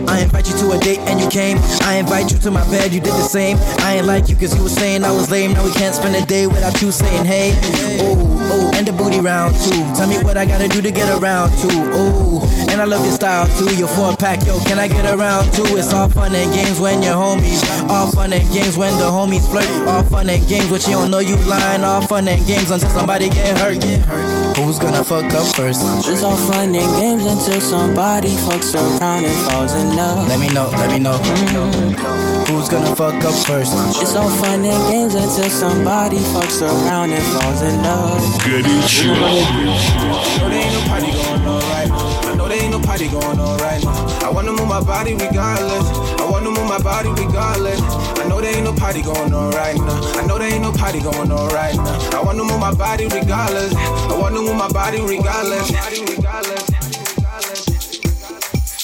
I 0.10 0.22
invite 0.22 0.50
you 0.50 0.58
to 0.58 0.72
a 0.72 0.80
date 0.80 1.00
and 1.02 1.22
you 1.22 1.30
came. 1.30 1.60
I 1.84 1.98
invite 1.98 2.32
you 2.32 2.40
to 2.40 2.50
my 2.50 2.68
bed, 2.72 2.94
you 2.94 3.00
did 3.00 3.14
the 3.14 3.30
same. 3.30 3.58
I 3.86 3.98
ain't 3.98 4.08
like 4.08 4.28
you 4.28 4.36
cause 4.36 4.56
you 4.58 4.64
was 4.64 4.74
saying 4.74 5.04
I 5.04 5.12
was 5.12 5.30
lame. 5.30 5.54
Now 5.54 5.64
we 5.64 5.72
can't 5.74 5.94
spend 5.94 6.16
a 6.16 6.26
day 6.26 6.48
without 6.48 6.82
you 6.82 6.92
saying 6.92 7.26
hey. 7.26 7.52
Oh, 8.02 8.41
and 8.76 8.88
the 8.88 8.94
booty 8.94 9.20
round 9.20 9.56
too. 9.56 9.82
Tell 9.96 10.08
me 10.08 10.18
what 10.24 10.38
I 10.38 10.46
gotta 10.46 10.68
do 10.68 10.82
to 10.82 10.92
get 10.92 11.10
around 11.22 11.50
too. 11.62 11.70
Oh, 11.94 12.42
and 12.70 12.82
I 12.82 12.86
love 12.86 13.04
your 13.04 13.14
style 13.14 13.48
too. 13.58 13.76
Your 13.76 13.88
four 13.88 14.16
pack, 14.16 14.46
yo, 14.46 14.60
can 14.66 14.80
I 14.80 14.88
get 14.88 15.06
around 15.14 15.52
too? 15.54 15.66
It's 15.78 15.94
all 15.94 16.10
fun 16.10 16.36
and 16.36 16.52
games 16.54 16.80
when 16.80 17.02
you're 17.02 17.16
homies. 17.16 17.62
All 17.90 18.12
fun 18.12 18.34
and 18.34 18.48
games 18.54 18.78
when 18.78 18.94
the 18.98 19.06
homies 19.06 19.48
flirt. 19.50 19.70
All 19.88 20.04
fun 20.04 20.30
and 20.30 20.46
games, 20.48 20.70
but 20.70 20.86
you 20.88 20.94
don't 20.94 21.12
know 21.12 21.20
you 21.20 21.36
lying. 21.48 21.84
All 21.84 22.02
fun 22.02 22.28
and 22.28 22.46
games 22.46 22.72
until 22.72 22.90
somebody 22.90 23.30
get 23.30 23.58
hurt. 23.58 23.82
Get 23.82 24.02
hurt. 24.02 24.58
Who's 24.58 24.80
gonna 24.80 25.04
fuck 25.04 25.32
up 25.34 25.48
first? 25.56 25.82
It's 26.08 26.24
all 26.24 26.36
fun 26.36 26.76
and 26.76 26.92
games 27.00 27.26
until 27.26 27.62
somebody 27.62 28.30
fucks 28.46 28.76
around 28.76 29.26
and 29.26 29.50
falls 29.50 29.74
in 29.74 29.96
love. 29.96 30.28
Let 30.28 30.40
me 30.40 30.50
know, 30.50 30.70
let 30.70 30.92
me 30.92 31.00
know. 31.00 31.18
Who's 32.48 32.68
gonna 32.70 32.96
fuck 32.96 33.24
up 33.24 33.34
first? 33.48 33.74
It's 34.02 34.16
all 34.16 34.30
fun 34.30 34.66
and 34.66 34.92
games 34.92 35.16
until 35.16 35.50
somebody 35.50 36.18
fucks 36.18 36.62
around 36.62 37.12
and 37.12 37.24
falls 37.34 37.62
in 37.62 37.82
love 37.82 38.41
good. 38.44 38.66
I 38.66 38.76
know 40.38 40.50
there 40.50 40.62
ain't 40.62 40.74
no 40.74 40.82
party 40.88 41.12
going 41.12 41.44
now. 41.44 41.60
I 42.30 42.36
know 42.36 42.48
there 42.48 42.62
ain't 42.62 42.72
no 42.72 42.80
party 42.80 43.08
going 43.08 43.38
now. 43.38 43.58
I 44.26 44.30
wanna 44.34 44.52
move 44.52 44.68
my 44.68 44.82
body 44.84 45.14
regardless. 45.14 45.86
I 46.20 46.28
wanna 46.30 46.50
move 46.50 46.68
my 46.68 46.80
body 46.80 47.10
regardless. 47.10 47.82
I 47.82 48.28
know 48.28 48.42
there 48.42 48.56
ain't 48.56 48.64
no 48.66 48.74
party 48.74 49.02
going 49.02 49.34
on 49.34 49.52
right 49.52 49.78
now. 49.78 50.20
I 50.20 50.26
know 50.26 50.38
there 50.40 50.52
ain't 50.52 50.64
no 50.64 50.72
party 50.72 51.00
going 51.02 51.32
on 51.32 51.50
right 51.50 51.76
now. 51.76 52.20
I 52.20 52.24
wanna 52.24 52.44
move 52.44 52.60
my 52.60 52.74
body 52.74 53.06
regardless. 53.06 53.74
I 53.76 54.18
wanna 54.20 54.42
move 54.42 54.56
my 54.56 54.70
body 54.70 55.02
regardless. 55.02 55.70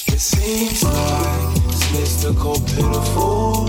It 0.08 0.20
seems 0.20 0.82
like 0.84 1.56
it's 1.68 1.92
mystical, 1.92 2.60
pitiful, 2.60 3.68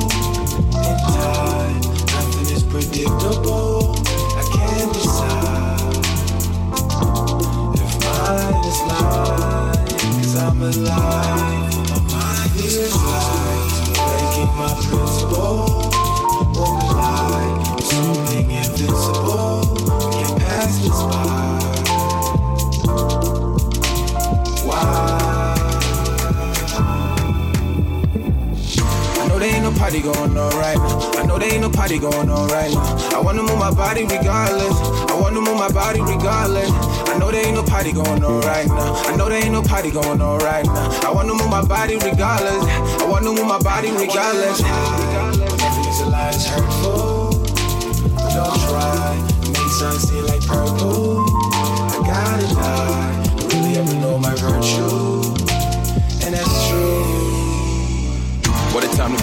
In 0.85 0.97
time, 1.13 1.81
Nothing 2.13 2.55
is 2.55 2.63
predictable. 2.63 3.88
Alive. 10.61 11.73
Feels 12.59 12.93
like 12.93 13.95
breaking 13.95 14.51
my 14.57 14.67
party 30.01 30.19
going 30.19 30.37
on 30.37 30.51
right 30.57 30.77
now. 30.77 31.11
I 31.19 31.25
know 31.25 31.37
there 31.37 31.51
ain't 31.51 31.61
no 31.61 31.69
party 31.69 31.99
going 31.99 32.29
on 32.29 32.47
right 32.49 32.71
now. 32.71 33.17
I 33.17 33.21
wanna 33.21 33.43
move 33.43 33.57
my 33.57 33.73
body 33.73 34.03
regardless. 34.03 34.75
I 35.09 35.17
wanna 35.19 35.41
move 35.41 35.57
my 35.57 35.69
body 35.71 36.01
regardless. 36.01 36.69
I 37.09 37.17
know 37.17 37.31
there 37.31 37.45
ain't 37.45 37.55
no 37.55 37.63
party 37.63 37.91
going 37.91 38.23
on 38.23 38.41
right 38.41 38.67
now. 38.67 38.93
I 38.95 39.15
know 39.15 39.27
there 39.29 39.43
ain't 39.43 39.51
no 39.51 39.61
party 39.61 39.91
going 39.91 40.21
on 40.21 40.39
right 40.39 40.65
now. 40.65 41.07
I 41.07 41.11
wanna 41.11 41.33
move 41.33 41.49
my 41.49 41.65
body 41.65 41.95
regardless. 41.97 42.63
I 43.01 43.07
wanna 43.09 43.31
move 43.31 43.47
my 43.47 43.59
body 43.59 43.91
regardless. 43.91 44.59
Is 44.59 46.01
a 46.01 46.29
it's 46.29 46.45
hurtful. 46.47 47.43
Don't 48.35 48.59
try, 48.67 49.15
make 49.51 49.71
sun 49.79 49.99
see 49.99 50.21
like 50.21 50.45
purple. 50.45 51.25
I 51.27 51.99
gotta 52.05 52.47
die. 52.55 53.19
Really 53.51 53.77
ever 53.77 53.95
know 53.95 54.17
my 54.17 54.35
virtue, 54.35 55.08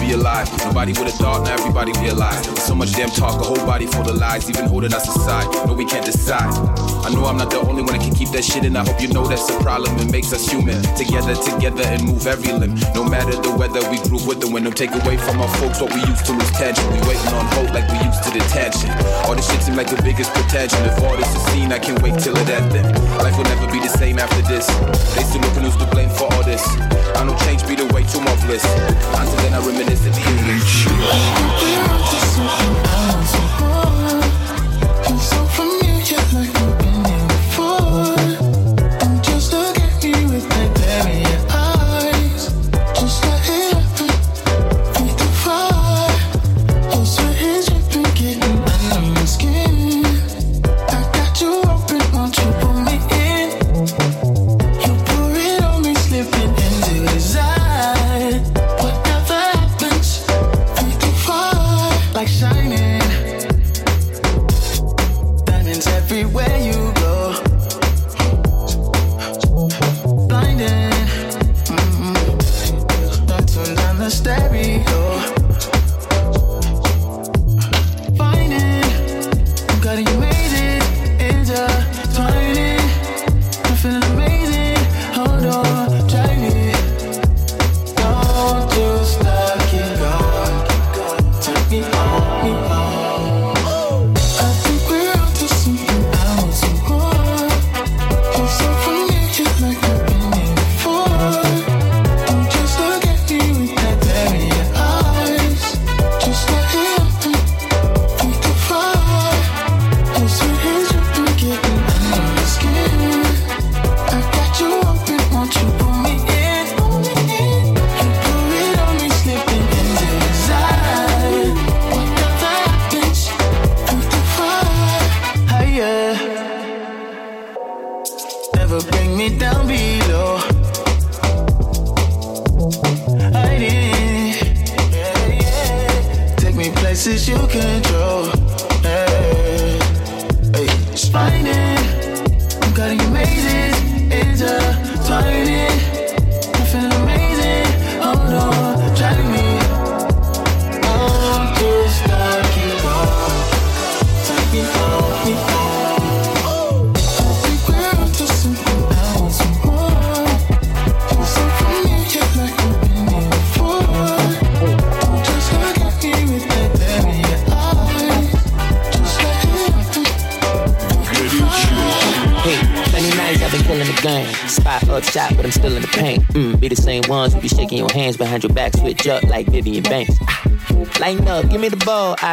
be 0.07 0.13
alive. 0.13 0.47
Nobody 0.65 0.93
would 0.93 1.07
have 1.07 1.19
thought, 1.19 1.43
now 1.43 1.53
everybody 1.53 1.91
realize. 1.99 2.45
So 2.63 2.73
much 2.73 2.93
damn 2.93 3.09
talk, 3.09 3.41
a 3.41 3.43
whole 3.43 3.65
body 3.67 3.87
full 3.87 4.07
of 4.07 4.15
lies, 4.15 4.49
even 4.49 4.65
holding 4.67 4.93
us 4.93 5.07
aside. 5.07 5.47
No, 5.67 5.73
we 5.73 5.85
can't 5.85 6.05
decide. 6.05 6.51
I 7.03 7.09
know 7.13 7.25
I'm 7.25 7.37
not 7.37 7.49
the 7.49 7.59
only 7.59 7.83
one 7.83 7.93
that 7.97 8.03
can 8.03 8.15
keep 8.15 8.29
that 8.31 8.43
shit 8.43 8.63
in. 8.63 8.75
I 8.75 8.83
hope 8.87 9.01
you 9.01 9.09
know 9.09 9.25
that's 9.27 9.49
a 9.49 9.59
problem. 9.59 9.97
It 9.99 10.11
makes 10.11 10.31
us 10.33 10.47
human. 10.47 10.81
Together, 10.95 11.35
together, 11.35 11.83
and 11.83 12.03
move 12.03 12.25
every 12.27 12.51
limb. 12.53 12.75
No 12.95 13.03
matter 13.03 13.35
the 13.35 13.51
weather, 13.55 13.83
we 13.91 13.97
grew 14.07 14.21
with 14.27 14.39
the 14.39 14.47
wind. 14.47 14.65
Don't 14.65 14.77
take 14.77 14.91
away 14.91 15.17
from 15.17 15.41
our 15.41 15.51
folks 15.59 15.81
what 15.81 15.93
we 15.93 15.99
used 16.07 16.25
to 16.27 16.33
lose 16.33 16.51
tension. 16.51 16.83
We 16.91 16.99
waiting 17.07 17.33
on 17.35 17.45
hope 17.55 17.71
like 17.75 17.87
we 17.91 17.99
used 18.03 18.23
to 18.23 18.31
detention. 18.31 18.91
All 19.27 19.35
this 19.35 19.49
shit 19.49 19.61
seem 19.63 19.75
like 19.75 19.89
the 19.89 20.01
biggest 20.03 20.31
potential. 20.33 20.79
If 20.87 21.03
all 21.03 21.15
this 21.17 21.31
is 21.35 21.43
seen, 21.51 21.71
I 21.71 21.79
can't 21.79 22.01
wait 22.01 22.15
till 22.19 22.35
it 22.35 22.47
ends. 22.47 22.75
Life 23.23 23.35
will 23.37 23.49
never 23.49 23.67
be 23.71 23.79
the 23.79 23.91
same 23.99 24.19
after 24.19 24.41
this. 24.47 24.67
They 25.15 25.23
still 25.23 25.41
looking 25.41 25.63
who's 25.63 25.75
to 25.77 25.87
blame 25.87 26.09
for 26.09 26.31
all 26.31 26.43
this. 26.43 26.63
I 27.15 27.23
know 27.23 27.35
change 27.43 27.67
be 27.67 27.75
the 27.75 27.87
way 27.91 28.03
to 28.03 28.17
more 28.21 28.37
bliss. 28.45 28.63
Until 29.15 29.39
then, 29.43 29.53
I 29.53 29.59
reminisce 29.65 29.96
in 30.05 30.11
the 30.11 30.19
evening. 36.39 36.76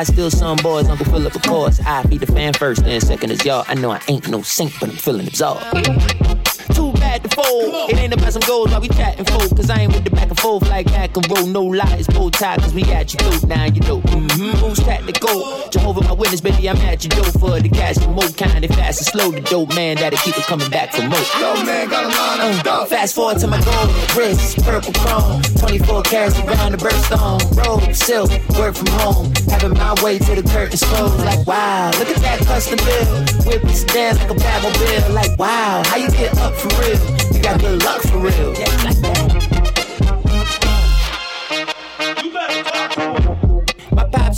I 0.04 0.06
still 0.06 0.30
some 0.30 0.58
boys, 0.58 0.86
Uncle 0.86 1.06
Philip, 1.06 1.34
of 1.34 1.40
course. 1.44 1.80
I 1.80 2.02
beat 2.04 2.20
the 2.20 2.26
fan 2.26 2.52
first, 2.52 2.84
then 2.84 3.00
second 3.00 3.30
is 3.30 3.42
y'all. 3.42 3.64
I 3.68 3.74
know 3.74 3.90
I 3.90 4.02
ain't 4.06 4.28
no 4.28 4.42
saint, 4.42 4.74
but 4.78 4.90
I'm 4.90 4.96
feeling 4.96 5.26
absorbed. 5.26 5.62
Too 6.74 6.92
bad 6.92 7.22
to 7.22 7.30
fold. 7.30 7.90
It 7.90 7.96
ain't 7.96 8.12
about 8.12 8.34
some 8.34 8.42
goals 8.42 8.70
while 8.70 8.82
we 8.82 8.88
chatting, 8.88 9.24
folk. 9.24 9.56
Cause 9.56 9.70
I 9.70 9.80
ain't 9.80 9.94
with 9.94 10.04
the 10.04 10.10
back 10.10 10.28
and 10.28 10.38
forth 10.38 10.68
like 10.68 10.86
back 10.88 11.16
and 11.16 11.26
roll. 11.30 11.46
No 11.46 11.64
lies, 11.64 12.06
bow 12.08 12.28
tie, 12.28 12.58
cause 12.58 12.74
we 12.74 12.82
got 12.82 13.14
you 13.14 13.18
through. 13.18 13.48
Now 13.48 13.64
you 13.64 13.80
know. 13.80 14.02
Mm-hmm. 14.02 14.58
Who's 14.58 14.78
tactical? 14.80 15.70
Jehovah, 15.70 16.02
my 16.02 16.12
witness, 16.12 16.42
baby, 16.42 16.68
I'm 16.68 16.76
at 16.78 17.02
your 17.02 17.22
door 17.22 17.32
for 17.40 17.58
the 17.60 17.70
cash. 17.70 17.96
The 17.96 18.08
more 18.08 18.28
kind 18.28 18.62
of 18.62 18.70
fast 18.72 19.00
and 19.00 19.06
slow. 19.06 19.30
The 19.30 19.40
dope 19.40 19.74
man 19.74 19.96
that'll 19.96 20.18
keep 20.18 20.36
it 20.36 20.44
coming 20.44 20.70
back 20.70 20.92
for 20.92 21.02
more. 21.02 21.18
Yo, 21.40 21.64
man, 21.64 21.88
got 21.88 22.04
a 22.04 22.08
line 22.08 22.66
uh, 22.66 22.84
Fast 22.84 23.14
forward 23.14 23.38
to 23.38 23.46
my 23.46 23.60
goal. 23.62 23.86
Wrist, 24.14 24.62
purple 24.64 24.92
chrome. 24.92 25.40
24 25.56 26.02
carats 26.02 26.38
around 26.40 26.72
the 26.72 26.78
birthstone. 26.78 27.40
Robe, 27.56 27.94
silk, 27.94 28.30
work 28.58 28.74
from 28.74 28.88
home. 29.00 29.33
Having 29.50 29.74
my 29.74 29.94
way 30.02 30.18
to 30.18 30.34
the 30.34 30.42
curtains 30.48 30.82
closed. 30.82 31.18
Like, 31.24 31.46
wow, 31.46 31.90
look 31.98 32.08
at 32.08 32.20
that 32.22 32.40
custom 32.40 32.78
bill. 32.78 33.46
Whip 33.46 33.64
it 33.64 33.76
stand 33.76 34.18
like 34.18 34.30
a 34.30 34.34
Batmobile. 34.34 35.14
Like, 35.14 35.38
wow, 35.38 35.82
how 35.86 35.96
you 35.96 36.10
get 36.10 36.36
up 36.38 36.54
for 36.54 36.68
real? 36.80 37.00
You 37.32 37.42
got 37.42 37.60
good 37.60 37.82
luck 37.82 38.02
for 38.02 38.18
real. 38.18 38.54
Yeah, 38.54 38.70
like 38.84 38.96
that. 38.98 39.23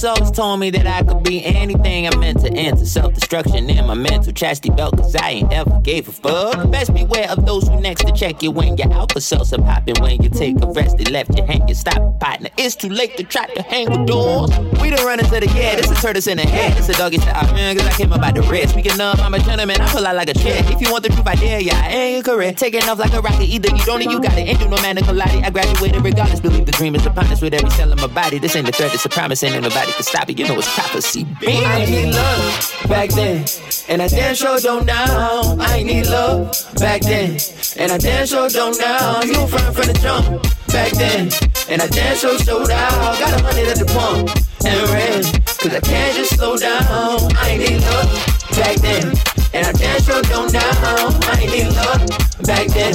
Always 0.07 0.31
told 0.31 0.61
me 0.61 0.71
that 0.71 0.87
I 0.87 1.03
could 1.03 1.25
be 1.25 1.45
anything 1.45 2.07
I 2.07 2.17
meant 2.17 2.41
to 2.43 2.53
enter. 2.53 2.87
Self 2.87 3.15
destruction 3.15 3.69
in 3.69 3.85
my 3.87 3.95
mental 3.95 4.33
chastity 4.33 4.71
belt, 4.71 4.97
cause 4.97 5.17
I 5.17 5.31
ain't 5.31 5.53
ever 5.53 5.81
gave 5.81 6.07
a 6.07 6.13
fuck. 6.13 6.71
Best 6.71 6.95
beware 6.95 7.29
of 7.29 7.45
those 7.45 7.67
who 7.67 7.81
next 7.81 8.07
to 8.07 8.13
check 8.13 8.41
you 8.41 8.53
when 8.53 8.77
your 8.77 8.93
alka 8.93 9.21
seltzer 9.21 9.59
popping. 9.59 9.97
When 10.01 10.23
you 10.23 10.29
take 10.29 10.63
a 10.63 10.67
rest, 10.69 10.99
they 10.99 11.05
left 11.07 11.37
you 11.37 11.45
hanging. 11.45 11.75
Stop, 11.75 12.21
partner. 12.21 12.51
It's 12.57 12.77
too 12.77 12.89
late 12.89 13.17
to 13.17 13.25
try 13.25 13.47
to 13.47 13.63
hang 13.63 13.91
with 13.91 14.07
doors. 14.07 14.57
We 14.81 14.91
done 14.91 15.05
run 15.05 15.19
into 15.19 15.41
the 15.41 15.47
yeah, 15.57 15.75
this 15.75 15.91
is 15.91 16.01
tortoise 16.01 16.29
in 16.29 16.37
the 16.37 16.47
head. 16.47 16.79
It's 16.79 16.89
a 16.89 16.93
doggy 16.93 17.19
style, 17.19 17.53
man, 17.53 17.77
cause 17.77 17.87
I 17.87 17.93
came 17.93 18.13
about 18.13 18.37
the 18.37 18.43
rest. 18.43 18.75
Speaking 18.75 19.01
of, 19.01 19.19
I'm 19.19 19.35
a 19.35 19.41
gentleman, 19.41 19.81
I 19.81 19.89
pull 19.91 20.07
out 20.07 20.15
like 20.15 20.29
a 20.29 20.35
check. 20.35 20.71
If 20.71 20.81
you 20.81 20.93
want 20.93 21.03
the 21.03 21.09
truth, 21.09 21.27
I 21.27 21.35
dare 21.35 21.61
ya, 21.61 21.75
I 21.75 21.89
ain't 21.91 22.25
correct. 22.25 22.61
Taking 22.61 22.85
off 22.85 23.01
like 23.01 23.13
a 23.13 23.21
rocket, 23.21 23.43
either 23.43 23.75
you 23.75 23.85
don't 23.85 24.07
or 24.07 24.11
you 24.11 24.21
got 24.21 24.39
it. 24.39 24.47
Ain't 24.47 24.61
do 24.61 24.69
no 24.69 24.81
man 24.83 24.97
I 24.99 25.51
graduated 25.51 26.05
regardless, 26.05 26.41
believe 26.41 26.67
the 26.67 26.73
dream 26.73 26.95
is 26.95 27.05
upon 27.07 27.27
us 27.27 27.41
with 27.41 27.55
every 27.55 27.71
cell 27.71 27.91
in 27.91 27.99
my 27.99 28.07
body. 28.07 28.39
This 28.39 28.55
ain't 28.55 28.69
a 28.69 28.73
threat, 28.73 28.95
it's 28.95 29.05
a 29.05 29.09
promise, 29.09 29.43
ain't 29.43 29.63
nobody 29.63 29.96
can 29.97 30.05
stop 30.05 30.29
it. 30.29 30.39
You 30.39 30.47
know 30.47 30.59
it's 30.59 30.73
prophecy. 30.75 31.25
Baby. 31.41 31.65
I 31.65 31.85
need 31.87 32.13
love 32.13 32.85
back 32.89 33.11
then, 33.11 33.45
and 33.89 34.03
I 34.03 34.09
damn 34.09 34.35
sure 34.35 34.59
don't 34.61 34.85
now. 34.85 35.57
I 35.59 35.83
need 35.83 36.07
love 36.07 36.53
back 36.77 37.01
then, 37.01 37.39
and 37.79 37.91
I 37.93 37.99
damn 37.99 38.27
sure 38.27 38.49
don't 38.49 38.79
now. 38.79 39.23
You 39.23 39.47
front 39.47 39.75
from 39.75 39.87
the 39.87 39.99
jump 40.03 40.43
back 40.69 40.93
then, 40.93 41.31
and 41.71 41.81
I 41.81 41.89
damn 41.89 42.17
sure 42.17 42.39
showed 42.39 42.71
out. 42.71 43.19
Got 43.19 43.41
a 43.41 43.45
hundred 43.45 43.69
at 43.69 43.79
the 43.79 43.87
pump 43.87 44.31
and 44.65 44.91
ran, 44.91 45.23
cause 45.61 45.75
I 45.75 45.81
can't 45.81 46.17
just 46.17 46.37
slow 46.37 46.57
down. 46.57 47.33
I 47.37 47.57
need 47.57 47.81
love 47.81 48.13
back 48.53 48.77
then, 48.77 49.17
and 49.55 49.67
I 49.67 49.73
damn 49.73 50.01
sure 50.03 50.23
don't 50.23 50.53
now. 50.53 51.09
I 51.33 51.47
need 51.47 51.69
love 51.73 52.05
back 52.45 52.69
then, 52.69 52.95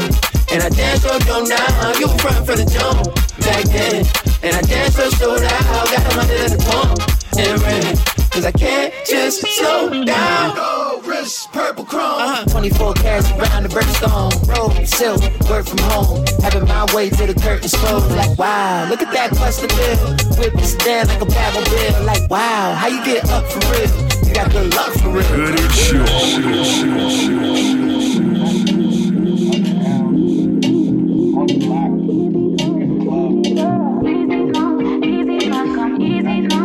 and 0.52 0.64
I 0.64 0.70
damn 0.70 1.00
sure 1.00 1.20
don't 1.20 1.48
now. 1.48 2.00
You 2.00 2.08
front 2.20 2.46
from 2.46 2.58
the 2.58 2.68
jump 2.68 3.16
back 3.40 3.64
then, 3.72 4.06
and 4.44 4.56
I 4.56 4.62
damn 4.62 4.92
sure 4.92 5.10
showed 5.12 5.44
out. 5.44 5.86
Got 5.92 6.06
a 6.06 6.14
hundred 6.14 6.42
at 6.42 6.52
the 6.52 6.64
pump 6.68 7.00
and 7.40 7.62
red. 7.62 7.98
Cause 8.32 8.46
I 8.46 8.52
can't 8.52 8.94
just 9.06 9.42
slow 9.42 9.90
down. 10.06 10.56
Gold 10.56 11.06
wrist, 11.06 11.52
purple 11.52 11.84
chrome. 11.84 12.22
Uh-huh. 12.22 12.46
24 12.46 12.94
carats 12.94 13.30
around 13.32 13.64
the 13.64 13.70
birthstone. 13.70 14.32
Robe, 14.48 14.88
silk, 14.88 15.22
work 15.50 15.66
from 15.68 15.80
home. 15.80 16.26
Having 16.42 16.66
my 16.68 16.86
way 16.94 17.10
to 17.10 17.28
the 17.28 17.34
curtains 17.34 17.74
closed. 17.74 18.10
Like, 18.16 18.38
wow, 18.38 18.88
look 18.90 19.02
at 19.02 19.12
that 19.12 19.32
custom 19.32 19.68
bill. 19.76 20.16
Whip 20.40 20.54
this 20.54 20.76
down 20.76 21.08
like 21.08 21.22
a 21.22 21.26
Batmobile. 21.26 22.06
Like, 22.06 22.30
wow, 22.30 22.74
how 22.74 22.88
you 22.88 23.04
get 23.04 23.30
up 23.30 23.44
for 23.52 23.60
real? 23.72 23.92
You 24.26 24.34
got 24.34 24.50
good 24.52 24.74
luck 24.74 24.94
for 24.94 25.10
real. 25.10 25.28
Good 25.28 25.60
Easy 31.34 31.60
come, 34.52 35.04
easy 35.06 35.50
come, 35.50 36.02
easy 36.02 36.48
come. 36.50 36.61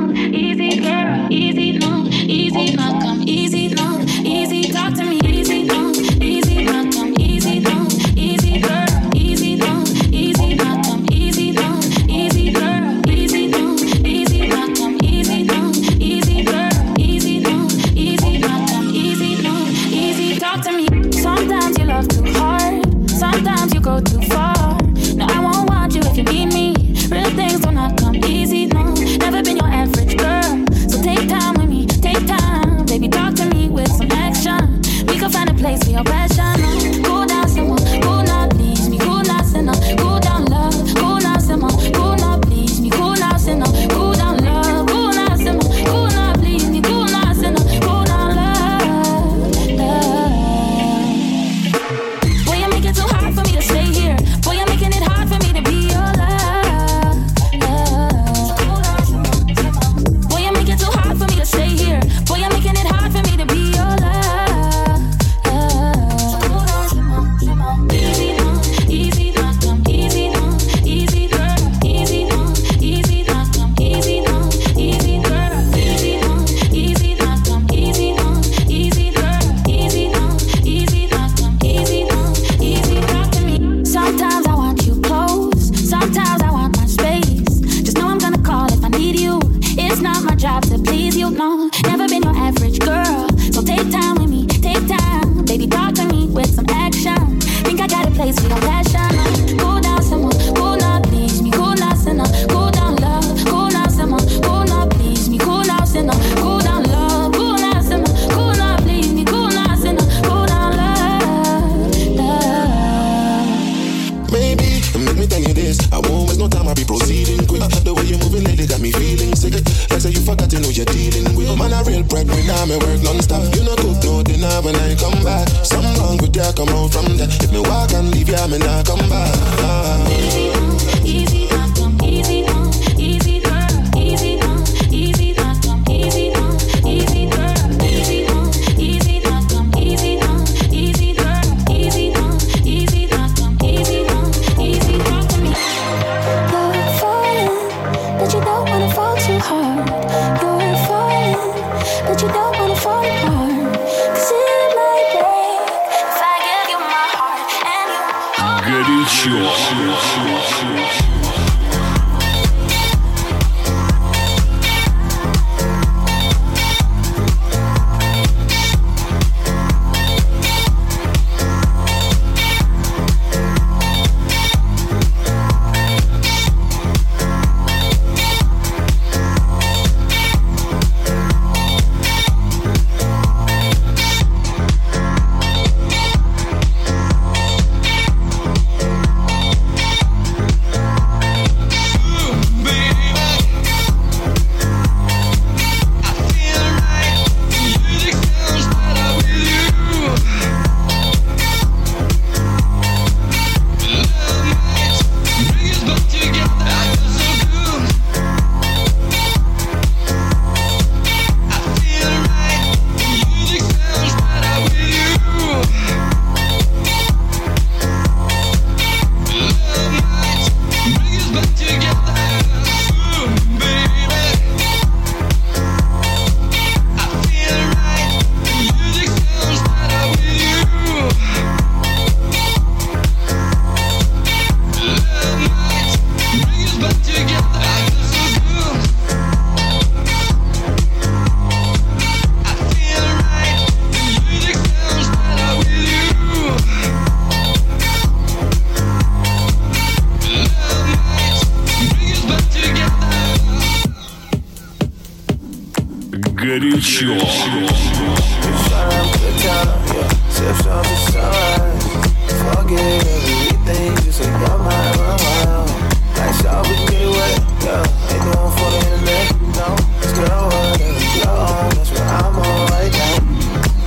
Forget 262.66 263.06
everything, 263.06 263.94
just 264.02 264.18
say 264.18 264.26
your 264.26 264.58
mind 264.58 264.96
wild. 264.98 265.70
Like 266.16 266.34
y'all 266.42 266.62
we 266.66 266.74
can 266.74 266.86
get 266.90 267.06
away, 267.06 267.32
yeah. 267.62 268.10
Ain't 268.10 268.24
no 268.26 268.32
one 268.42 268.52
for 268.58 268.68
the 268.74 268.78
internet, 268.90 269.26
no. 269.54 269.68
It's 270.02 270.12
girl 270.18 270.44
whatever 270.50 271.06
your 271.14 271.30
own, 271.30 271.70
that's 271.78 271.90
what 271.94 272.02
I'm 272.02 272.34
on 272.42 272.60
right 272.74 272.90
now. 272.90 273.16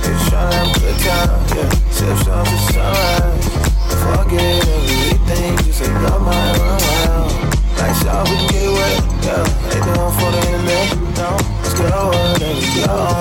Just 0.00 0.32
tryna 0.32 0.52
have 0.52 0.68
a 0.68 0.80
good 0.80 0.98
time, 1.04 1.30
yeah. 1.52 1.68
Sip 1.92 2.16
some 2.24 2.46
to 2.48 2.56
sunrise. 2.72 3.48
Forget 4.00 4.64
everything, 4.64 5.52
just 5.64 5.78
say 5.78 5.92
your 5.92 6.18
mind 6.20 6.56
wild. 6.56 7.28
Like 7.76 7.96
y'all 8.00 8.24
we 8.24 8.36
can 8.36 8.48
get 8.48 8.64
away, 8.64 8.94
yeah. 9.28 9.76
Ain't 9.76 9.84
no 9.84 9.92
one 10.08 10.12
for 10.16 10.30
the 10.32 10.40
internet, 10.40 10.88
no. 11.20 11.30
It's 11.64 11.74
girl 11.76 12.08
whatever 12.08 12.64
your 12.80 12.88
own, 12.88 13.04
that's 13.04 13.19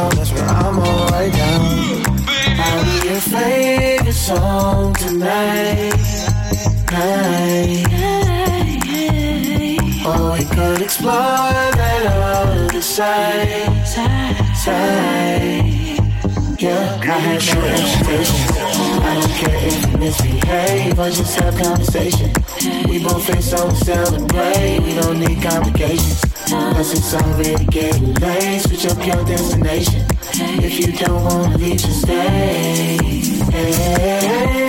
explore 11.09 11.71
that 11.79 12.05
other 12.05 12.81
side. 12.81 13.87
Side. 14.55 15.09
Yeah, 16.59 16.99
I 17.01 17.05
have 17.05 17.55
no 17.55 17.61
expectations. 17.65 18.57
I 19.01 19.13
don't 19.15 19.35
care 19.41 19.67
if 19.67 19.91
you 19.91 19.97
misbehave 19.97 20.99
or 20.99 21.09
just 21.09 21.39
have 21.39 21.55
conversation. 21.57 22.31
We 22.89 23.01
both 23.01 23.25
face 23.25 23.49
so 23.49 23.69
celebrate. 23.69 24.79
We 24.81 24.93
don't 24.93 25.19
need 25.19 25.41
complications. 25.41 26.21
Plus 26.47 26.93
it's 26.93 27.13
already 27.13 27.65
getting 27.65 28.13
late. 28.15 28.61
Switch 28.61 28.85
up 28.87 28.97
your 29.05 29.23
destination. 29.25 30.05
If 30.61 30.79
you 30.79 30.91
don't 30.93 31.23
wanna 31.23 31.57
leave, 31.57 31.79
just 31.79 32.01
stay. 32.01 33.21
Stay. 33.47 34.68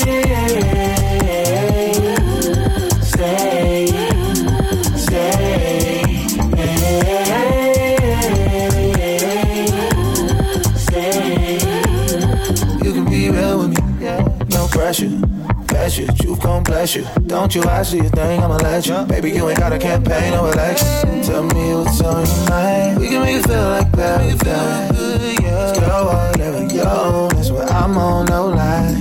Bless 15.91 15.99
you, 15.99 16.07
truth 16.25 16.41
gon' 16.41 16.63
bless 16.63 16.95
you. 16.95 17.05
Don't 17.27 17.53
you 17.53 17.63
you 17.63 18.09
thing, 18.11 18.41
I'ma 18.41 18.59
let 18.59 18.87
you. 18.87 19.05
Baby, 19.07 19.33
you 19.33 19.49
ain't 19.49 19.59
got 19.59 19.73
a 19.73 19.79
campaign, 19.79 20.31
no 20.31 20.47
election. 20.47 21.21
Tell 21.23 21.43
me 21.43 21.75
what's 21.75 22.01
on 22.01 22.25
your 22.25 22.49
mind. 22.49 23.01
We 23.01 23.09
can 23.09 23.23
make 23.23 23.39
it 23.39 23.49
feel 23.49 23.61
like 23.61 23.93
paradise. 23.93 25.81
Girl, 25.81 26.05
whatever 26.07 26.73
you're 26.73 26.87
on, 26.87 27.35
that's 27.35 27.51
what 27.51 27.69
I'm 27.73 27.99
on, 27.99 28.27
no 28.27 28.51
lie. 28.51 28.95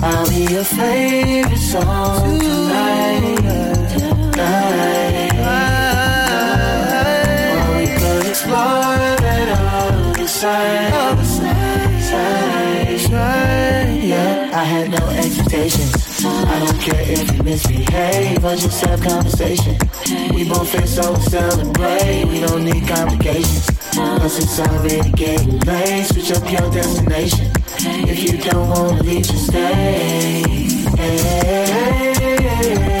I'll 0.00 0.26
be 0.30 0.46
your 0.50 0.64
favorite 0.64 1.58
song 1.58 2.40
tonight. 2.40 3.42
Night. 4.36 5.32
Or 7.52 7.76
we 7.76 7.86
could 7.88 8.26
explore 8.26 8.96
that 9.20 9.48
other 9.84 10.26
side. 10.26 11.26
Side. 12.96 14.02
Yeah, 14.02 14.50
I 14.54 14.64
had 14.64 14.90
no 14.90 15.06
expectations. 15.08 15.95
I 16.56 16.64
don't 16.64 16.80
care 16.80 17.02
if 17.02 17.36
you 17.36 17.42
misbehave 17.42 18.42
or 18.42 18.56
just 18.56 18.82
have 18.82 19.02
conversation. 19.02 19.76
We 20.34 20.48
both 20.48 20.70
face 20.70 20.94
so 20.94 21.12
we 21.12 21.20
celebrate. 21.20 22.24
We 22.24 22.40
don't 22.40 22.64
need 22.64 22.88
complications. 22.88 23.66
Plus 23.92 24.38
it's 24.38 24.58
already 24.58 25.10
getting 25.12 25.58
late. 25.60 26.06
Switch 26.06 26.32
up 26.32 26.50
your 26.50 26.70
destination. 26.70 27.52
If 28.08 28.24
you 28.24 28.38
don't 28.38 28.70
wanna 28.70 29.02
leave, 29.02 29.26
just 29.26 29.48
stay. 29.48 30.66
Stay. 32.56 32.95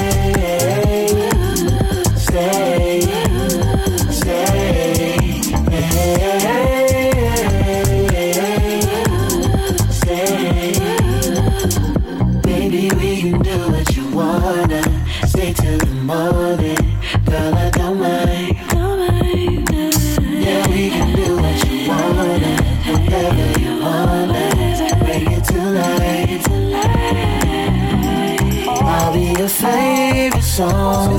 Song 30.56 31.15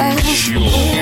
us. 0.00 0.93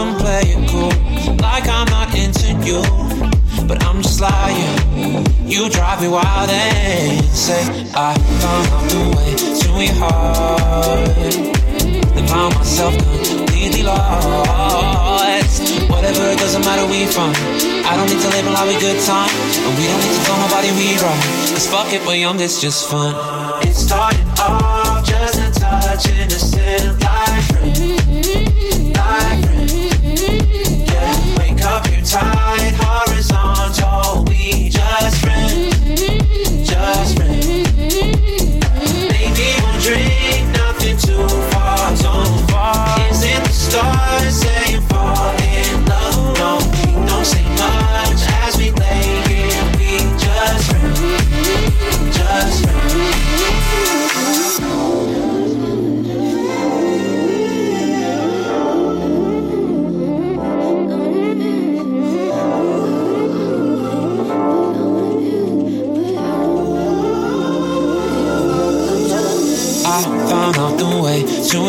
And 0.00 0.18
play 0.18 0.42
it 0.44 0.68
cool, 0.70 0.92
like 1.38 1.68
I'm 1.68 1.88
not 1.90 2.14
into 2.14 2.48
you, 2.64 2.80
but 3.66 3.84
I'm 3.84 4.02
just 4.02 4.20
lying. 4.20 5.26
You 5.46 5.68
drive 5.68 6.00
me 6.00 6.08
wild 6.08 6.50
and 6.50 7.24
say 7.26 7.62
I 7.94 8.14
found 8.40 8.66
out 8.72 8.84
the 8.90 9.02
way 9.16 9.30
to 9.60 9.68
your 9.84 9.94
heart. 10.00 11.34
Then 12.14 12.26
found 12.26 12.54
myself 12.54 12.94
completely 12.96 13.82
lost. 13.82 15.60
Whatever, 15.90 16.24
it 16.32 16.38
doesn't 16.38 16.64
matter 16.64 16.86
we 16.86 17.06
from. 17.06 17.32
I 17.84 17.96
don't 17.96 18.08
need 18.08 18.22
to 18.22 18.28
live 18.28 18.46
a 18.46 18.52
lot 18.52 18.68
of 18.68 18.80
good 18.80 19.00
time, 19.04 19.28
and 19.28 19.72
we 19.76 19.84
don't 19.84 20.00
need 20.00 20.16
to 20.16 20.22
tell 20.24 20.38
nobody 20.40 20.70
we 20.78 20.96
right. 20.96 21.24
Cause 21.52 21.66
fuck 21.66 21.92
it, 21.92 22.00
we're 22.06 22.16
young, 22.16 22.38
just 22.38 22.88
fun. 22.88 23.12
It 23.66 23.74
started 23.74 24.24
off 24.38 25.04
just 25.04 25.36
a 25.38 25.60
touch 25.60 26.08
innocent 26.08 26.99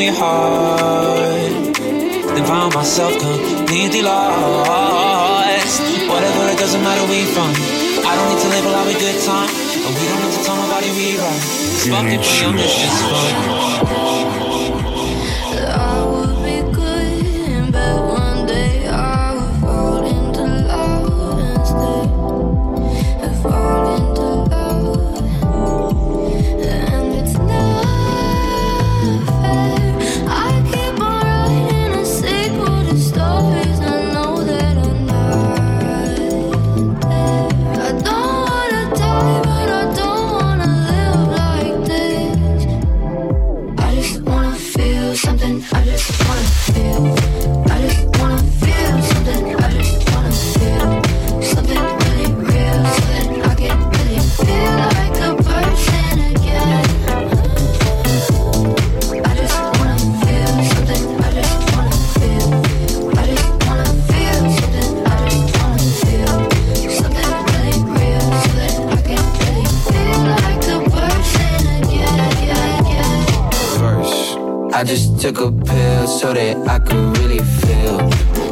your 0.01 0.13
heart. 0.13 1.75
Then 1.75 2.45
found 2.45 2.73
myself 2.75 3.17
completely 3.19 4.01
lost. 4.03 5.81
Whatever, 6.07 6.51
it 6.53 6.59
doesn't 6.59 6.83
matter 6.83 7.01
where 7.09 7.19
you 7.19 7.27
from. 7.33 7.49
I 8.05 8.15
don't 8.15 8.29
need 8.29 8.41
to 8.41 8.47
lot 8.69 8.87
of 8.87 8.93
good 8.99 9.21
time. 9.25 9.49
And 9.49 9.95
we 9.97 10.05
don't 10.05 10.21
need 10.21 10.33
to 10.37 10.43
tell 10.45 10.57
nobody 10.57 10.89
we. 10.91 11.17
Cause 11.17 11.87
fuck 11.89 12.05
it, 12.05 12.19
it's 12.19 12.77
just 12.77 14.20
took 75.21 75.39
a 75.39 75.51
pill 75.51 76.07
so 76.07 76.33
that 76.33 76.57
I 76.67 76.79
could 76.79 77.15
really 77.19 77.37
feel. 77.61 77.97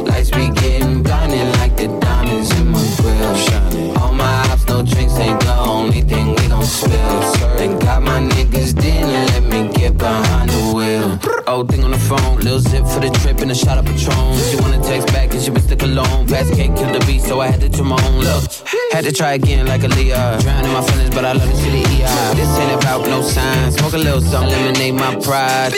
Lights 0.06 0.30
be 0.30 0.50
getting 0.50 1.02
blinding 1.02 1.50
like 1.58 1.76
the 1.76 1.88
diamonds 1.98 2.52
in 2.60 2.68
my 2.68 2.78
grill. 2.98 3.98
All 3.98 4.12
my 4.12 4.48
ops, 4.52 4.68
no 4.68 4.80
drinks 4.80 5.18
ain't 5.18 5.40
the 5.40 5.56
only 5.58 6.02
thing 6.02 6.28
we 6.28 6.46
gon' 6.46 6.62
spill. 6.62 7.22
Thank 7.58 7.80
God 7.82 8.04
my 8.04 8.20
niggas 8.20 8.80
didn't 8.80 9.10
let 9.10 9.42
me 9.42 9.72
get 9.72 9.98
behind 9.98 10.50
the 10.50 10.72
wheel. 10.72 11.18
Old 11.48 11.72
thing 11.72 11.82
on 11.82 11.90
the 11.90 11.98
phone, 11.98 12.36
little 12.38 12.60
zip 12.60 12.86
for 12.86 13.00
the 13.00 13.10
trip 13.18 13.40
and 13.40 13.50
a 13.50 13.54
shot 13.54 13.76
of 13.76 13.84
Patron. 13.84 14.38
She 14.38 14.54
wanna 14.54 14.80
text 14.80 15.08
back 15.08 15.34
and 15.34 15.42
she 15.42 15.50
been 15.50 15.62
stuck 15.62 15.82
alone. 15.82 16.28
Fast 16.28 16.54
can't 16.54 16.76
kill 16.78 16.92
the 16.92 17.04
beat, 17.04 17.22
so 17.22 17.40
I 17.40 17.48
had 17.48 17.60
to 17.62 17.68
trim 17.68 17.88
my 17.88 18.00
own 18.06 18.20
look. 18.20 18.44
Had 18.92 19.02
to 19.04 19.12
try 19.12 19.32
again 19.32 19.66
like 19.66 19.82
a 19.82 19.88
Leah. 19.88 20.38
Drowning 20.40 20.72
my 20.72 20.82
feelings, 20.82 21.10
but 21.10 21.24
I 21.24 21.32
love 21.32 21.52
see 21.56 21.70
the 21.70 21.82
EI. 21.82 22.34
This 22.36 22.58
ain't 22.58 22.80
about 22.80 23.06
no 23.06 23.22
signs. 23.22 23.74
Smoke 23.74 23.94
a 23.94 23.98
little 23.98 24.20
something, 24.20 24.54
eliminate 24.54 24.94
my 24.94 25.16
pride. 25.16 25.72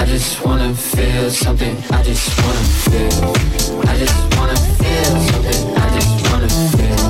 I 0.00 0.06
just 0.06 0.42
wanna 0.42 0.74
feel 0.74 1.30
something. 1.30 1.76
I 1.90 2.02
just 2.02 2.26
wanna 2.40 2.64
feel. 2.88 3.34
I 3.86 3.98
just 3.98 4.16
wanna 4.34 4.56
feel 4.80 5.12
something. 5.28 5.62
I 5.76 5.86
just 5.94 6.32
wanna 6.32 6.48
feel 6.72 7.04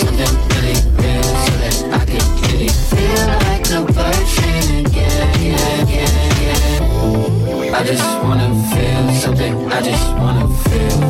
something 0.00 0.32
really 0.48 0.78
real, 0.96 1.22
so 1.44 1.52
that 1.60 1.74
I 1.92 2.02
can 2.06 2.24
really 2.48 2.70
feel 2.88 3.22
like 3.44 3.68
a 3.68 3.84
person 3.92 4.86
again, 4.86 5.28
yeah, 5.44 5.92
yeah, 5.92 6.40
yeah. 6.42 7.78
I 7.78 7.84
just 7.84 8.08
wanna 8.24 8.48
feel 8.72 9.04
something. 9.20 9.54
I 9.70 9.82
just 9.82 10.08
wanna 10.16 10.48
feel. 10.64 11.01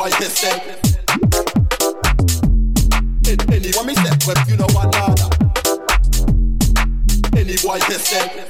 why 0.00 0.08
you 0.18 0.26
said. 0.30 0.80
Anyone 3.52 3.86
me 3.86 3.94
step 3.94 4.26
with 4.26 4.48
you 4.48 4.56
know 4.56 4.66
another. 4.80 5.28
Anyone 7.36 7.80
you 7.86 7.98
said. 7.98 8.48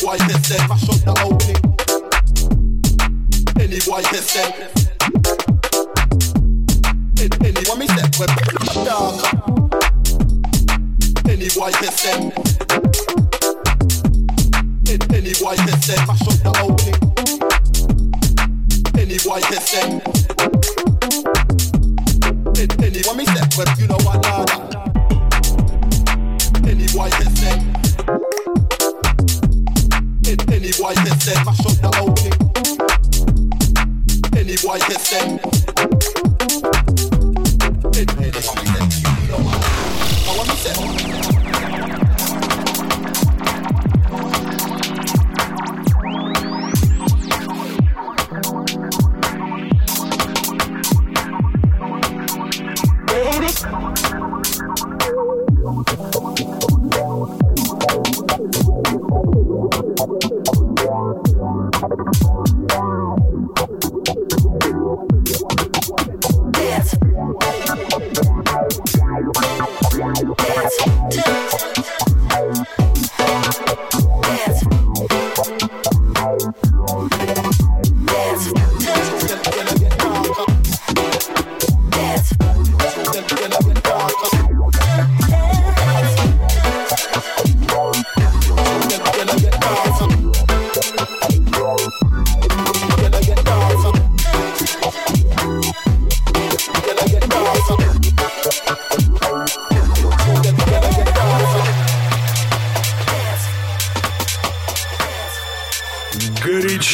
boy 0.00 0.14
you 0.14 0.38
say. 0.44 0.58
mash 0.68 0.88
up 0.88 1.00
the 1.02 1.14
opening. 1.24 1.62
Any 3.58 3.80
boy 3.80 3.98
you 3.98 4.22
say. 4.22 4.73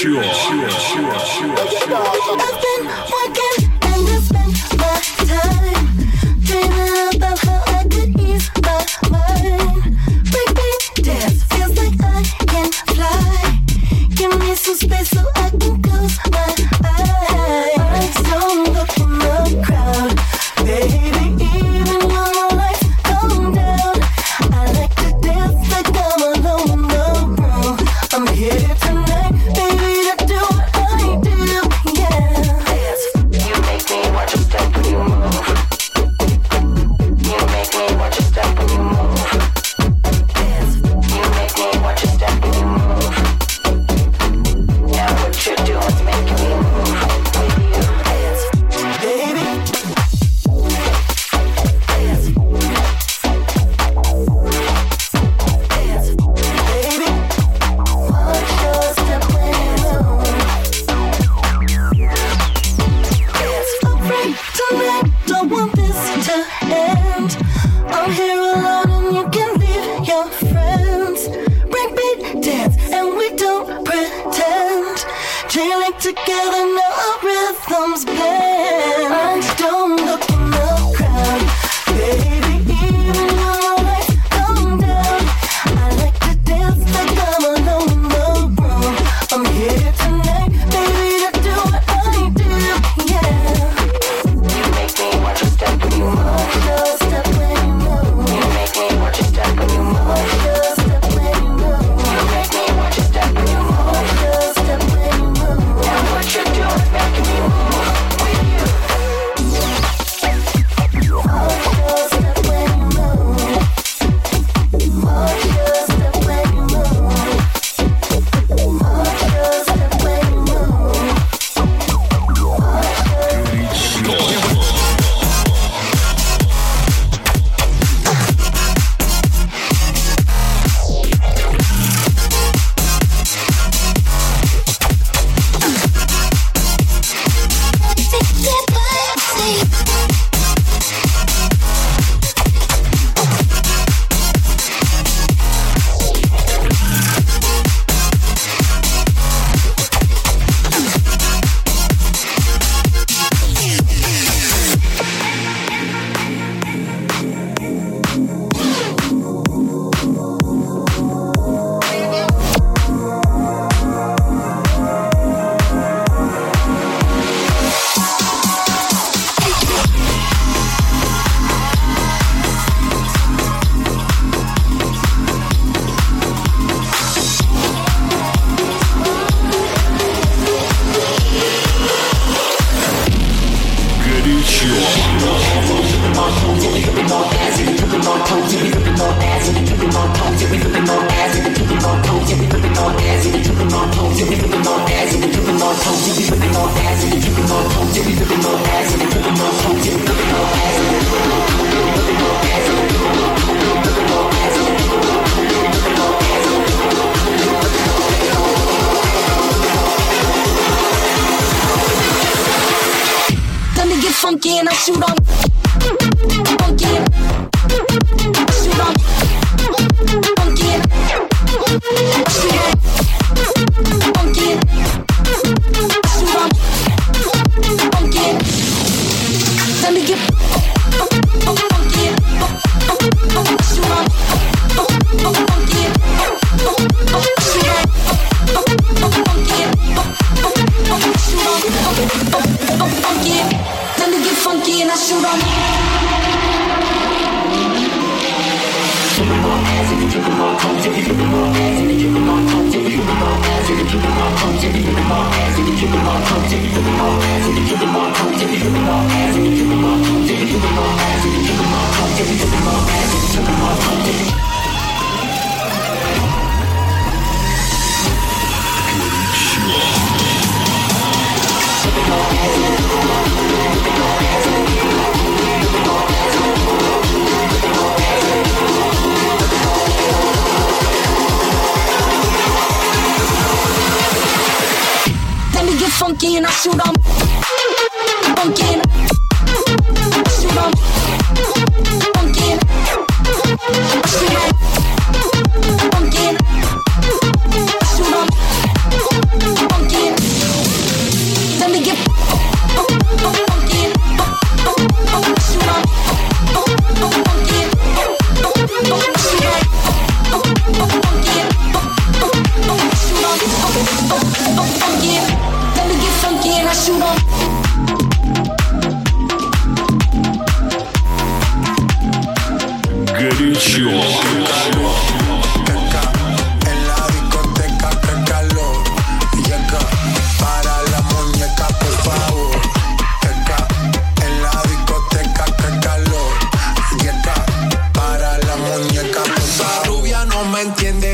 Sure. 0.01 0.23
ritual. 0.23 1.51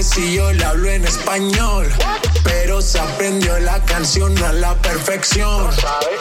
si 0.06 0.34
yo 0.34 0.52
le 0.52 0.64
hablo 0.64 0.88
en 0.88 1.04
español. 1.04 1.88
Pero 2.44 2.80
se 2.80 2.98
aprendió 2.98 3.58
la 3.58 3.82
canción 3.84 4.36
a 4.44 4.52
la 4.52 4.74
perfección. 4.76 5.68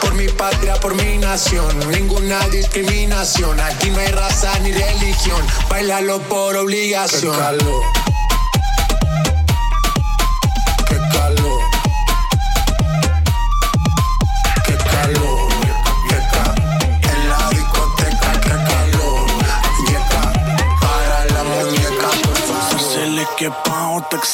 Por 0.01 0.13
mi 0.15 0.27
patria, 0.27 0.75
por 0.75 0.95
mi 0.95 1.17
nación, 1.17 1.67
ninguna 1.91 2.39
discriminación. 2.49 3.59
Aquí 3.59 3.91
no 3.91 3.99
hay 3.99 4.11
raza 4.11 4.57
ni 4.59 4.71
religión, 4.71 5.45
bailalo 5.69 6.19
por 6.23 6.55
obligación. 6.55 7.35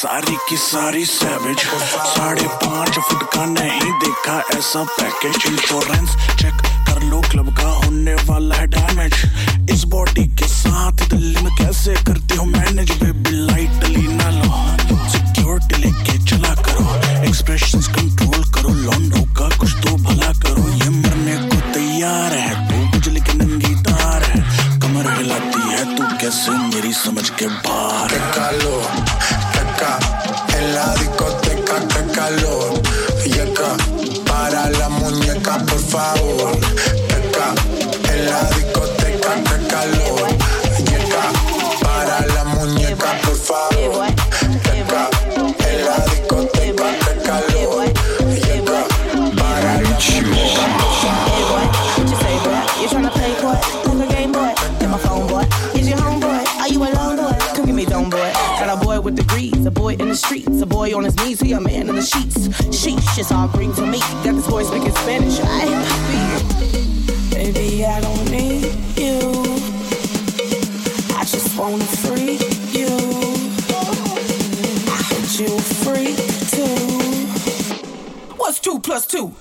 सारी 0.02 0.36
की 0.48 0.56
सारी 0.56 1.04
सैविज 1.04 1.58
साढ़े 1.94 2.46
पाँच 2.48 2.98
foot 2.98 3.22
का 3.22 3.44
नहीं 3.44 3.92
देखा 3.92 4.58
ऐसा 4.58 4.84
package 4.84 5.34
insurance 5.46 6.10
check 6.38 6.54
कर 6.88 7.02
लो 7.02 7.20
क्लब 7.20 7.56
का 7.56 7.68
होने 7.68 8.14
वाला 8.14 8.54
है 8.54 8.66
डैमेज 8.66 9.14
इस 9.70 9.84
बॉडी 9.84 10.26
के 10.28 10.48
साथ 10.48 10.92
दिल्ली 10.92 11.42
में 11.42 11.56
कैसे 11.56 11.94
करती 11.94 12.36
हो 12.36 12.44
मैनेज 12.44 12.90
बेबी 12.90 13.30
लाइट 13.30 13.70
डली 13.70 14.06
ना 14.08 14.30
लो। 14.30 15.08
सिक्योरिटी 15.08 15.82
लेके 15.82 16.18
चला 16.24 16.54
करो। 16.54 16.96
एक्सप्रेशंस 17.28 17.88
कंट्रोल 17.88 18.44
करो। 18.44 18.68
लॉन्डो 18.68 19.22
का 19.22 19.56
कुछ 19.56 19.72
तो 19.72 19.96
भला 19.96 20.32
करो। 20.32 20.68
ये 20.72 20.88
मरने 20.88 21.36
को 21.48 21.72
तैयार 21.74 22.32
है। 22.32 22.68
तू 22.68 22.98
बिजली 22.98 23.20
की 23.20 23.34
नंगी 23.34 23.74
तार 23.74 24.22
है। 24.22 24.42
कमर 24.80 25.12
हिलाती 25.12 25.70
है। 25.70 25.96
तू 25.96 26.16
कैसे 26.16 26.50
मेरी 26.50 26.92
समझ 26.92 27.30
के 27.30 27.46
बाहर 27.46 28.12
Qué 28.12 29.51
en 29.82 30.74
la 30.74 30.94
discoteca, 30.94 31.74
qué 31.88 32.12
calor. 32.12 32.80
Yeca, 33.24 33.76
para 34.26 34.70
la 34.70 34.88
muñeca, 34.88 35.58
por 35.58 35.78
favor. 35.80 37.01
On 60.94 61.04
his 61.04 61.16
knees, 61.16 61.40
he 61.40 61.52
a 61.52 61.60
man 61.60 61.88
in 61.88 61.94
the 61.94 62.02
sheets. 62.02 62.48
Sheesh, 62.68 63.18
it's 63.18 63.30
all 63.32 63.48
green 63.48 63.72
to 63.74 63.86
me. 63.86 64.00
Got 64.24 64.34
this 64.34 64.48
boy 64.48 64.62
speaking 64.64 64.90
Spanish. 64.92 65.38
I 65.40 65.66
Baby, 67.30 67.84
I 67.84 68.00
don't 68.00 68.30
need 68.30 68.64
you. 68.96 69.18
I 71.16 71.24
just 71.24 71.56
wanna 71.58 71.84
free 71.84 72.38
you. 72.72 72.88
I 74.88 75.02
heard 75.08 75.30
you 75.38 75.58
free 75.84 76.14
too. 76.50 76.76
What's 78.36 78.60
two 78.60 78.80
plus 78.80 79.06
two? 79.06 79.34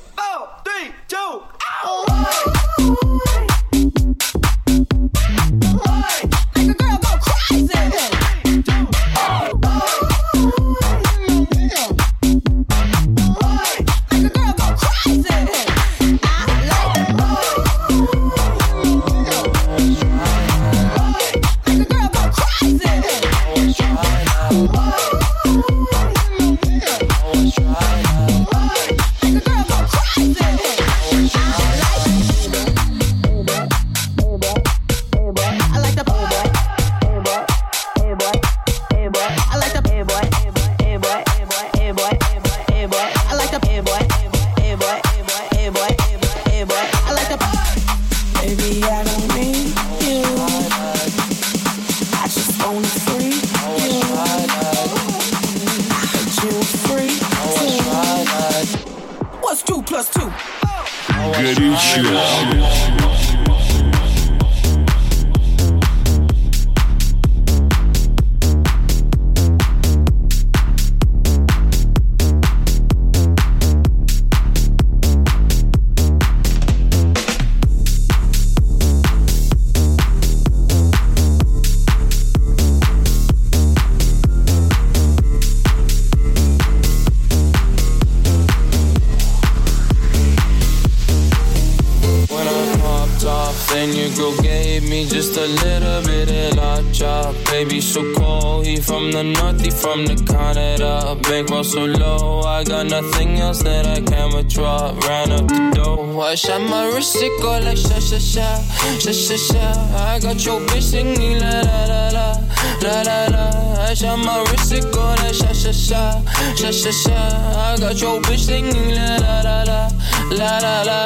I 117.08 117.78
got 117.80 118.00
your 118.02 118.22
bitch 118.22 118.46
singing 118.46 118.96
la 118.96 119.16
la 119.18 119.42
la 119.42 119.64
la, 119.64 119.90
la 120.32 120.58
la 120.60 120.82
la. 120.84 121.02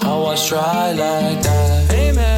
I 0.00 0.16
was 0.16 0.46
try 0.48 0.92
like 0.92 1.42
that. 1.42 1.90
Amex, 1.90 2.37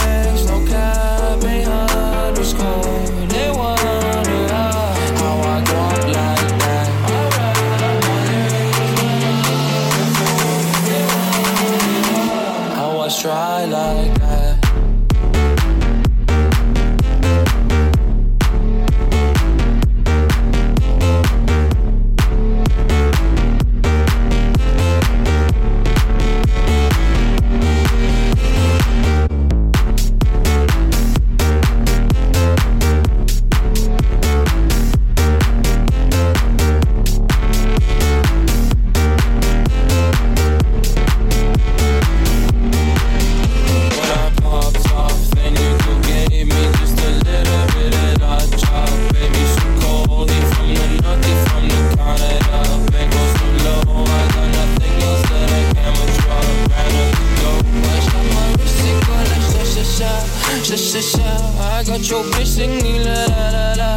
your 62.10 62.24
bitch 62.24 62.46
singing 62.46 63.04
la 63.04 63.24
la 63.26 63.46
la 63.50 63.74
la, 63.74 63.90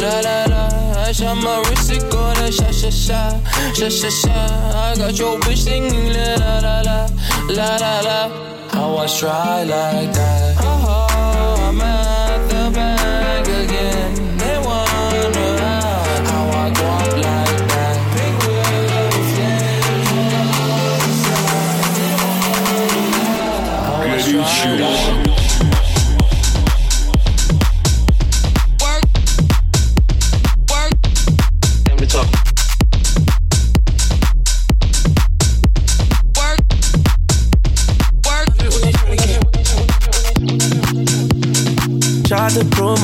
la 0.00 0.20
la 0.20 0.44
la. 0.52 1.04
I 1.08 1.12
shot 1.12 1.36
my 1.36 1.62
wrist, 1.68 1.90
it 1.90 2.02
go 2.10 2.20
like 2.38 2.52
sha 2.52 2.70
sha 2.70 2.90
sha, 2.90 3.40
sha 3.72 3.88
sha 3.88 4.10
sha. 4.10 4.36
I 4.74 4.94
got 4.96 5.18
your 5.18 5.38
bitch 5.40 5.64
singing 5.64 6.12
la 6.12 6.34
la 6.34 6.58
la 6.58 6.80
la, 6.82 7.08
la 7.48 7.76
la 7.76 8.00
la. 8.00 8.44
I 8.72 9.06
try 9.06 9.62
like 9.64 10.12
that. 10.12 10.56
Oh, 10.60 11.03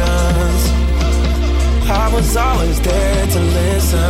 questions. 0.00 0.72
I 1.90 2.08
was 2.12 2.36
always 2.36 2.78
there 2.80 3.26
to 3.26 3.40
listen. 3.40 4.00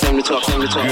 Time 0.00 0.16
to 0.16 0.22
talk, 0.22 0.42
time 0.44 0.60
to 0.60 0.68
talk. 0.68 0.86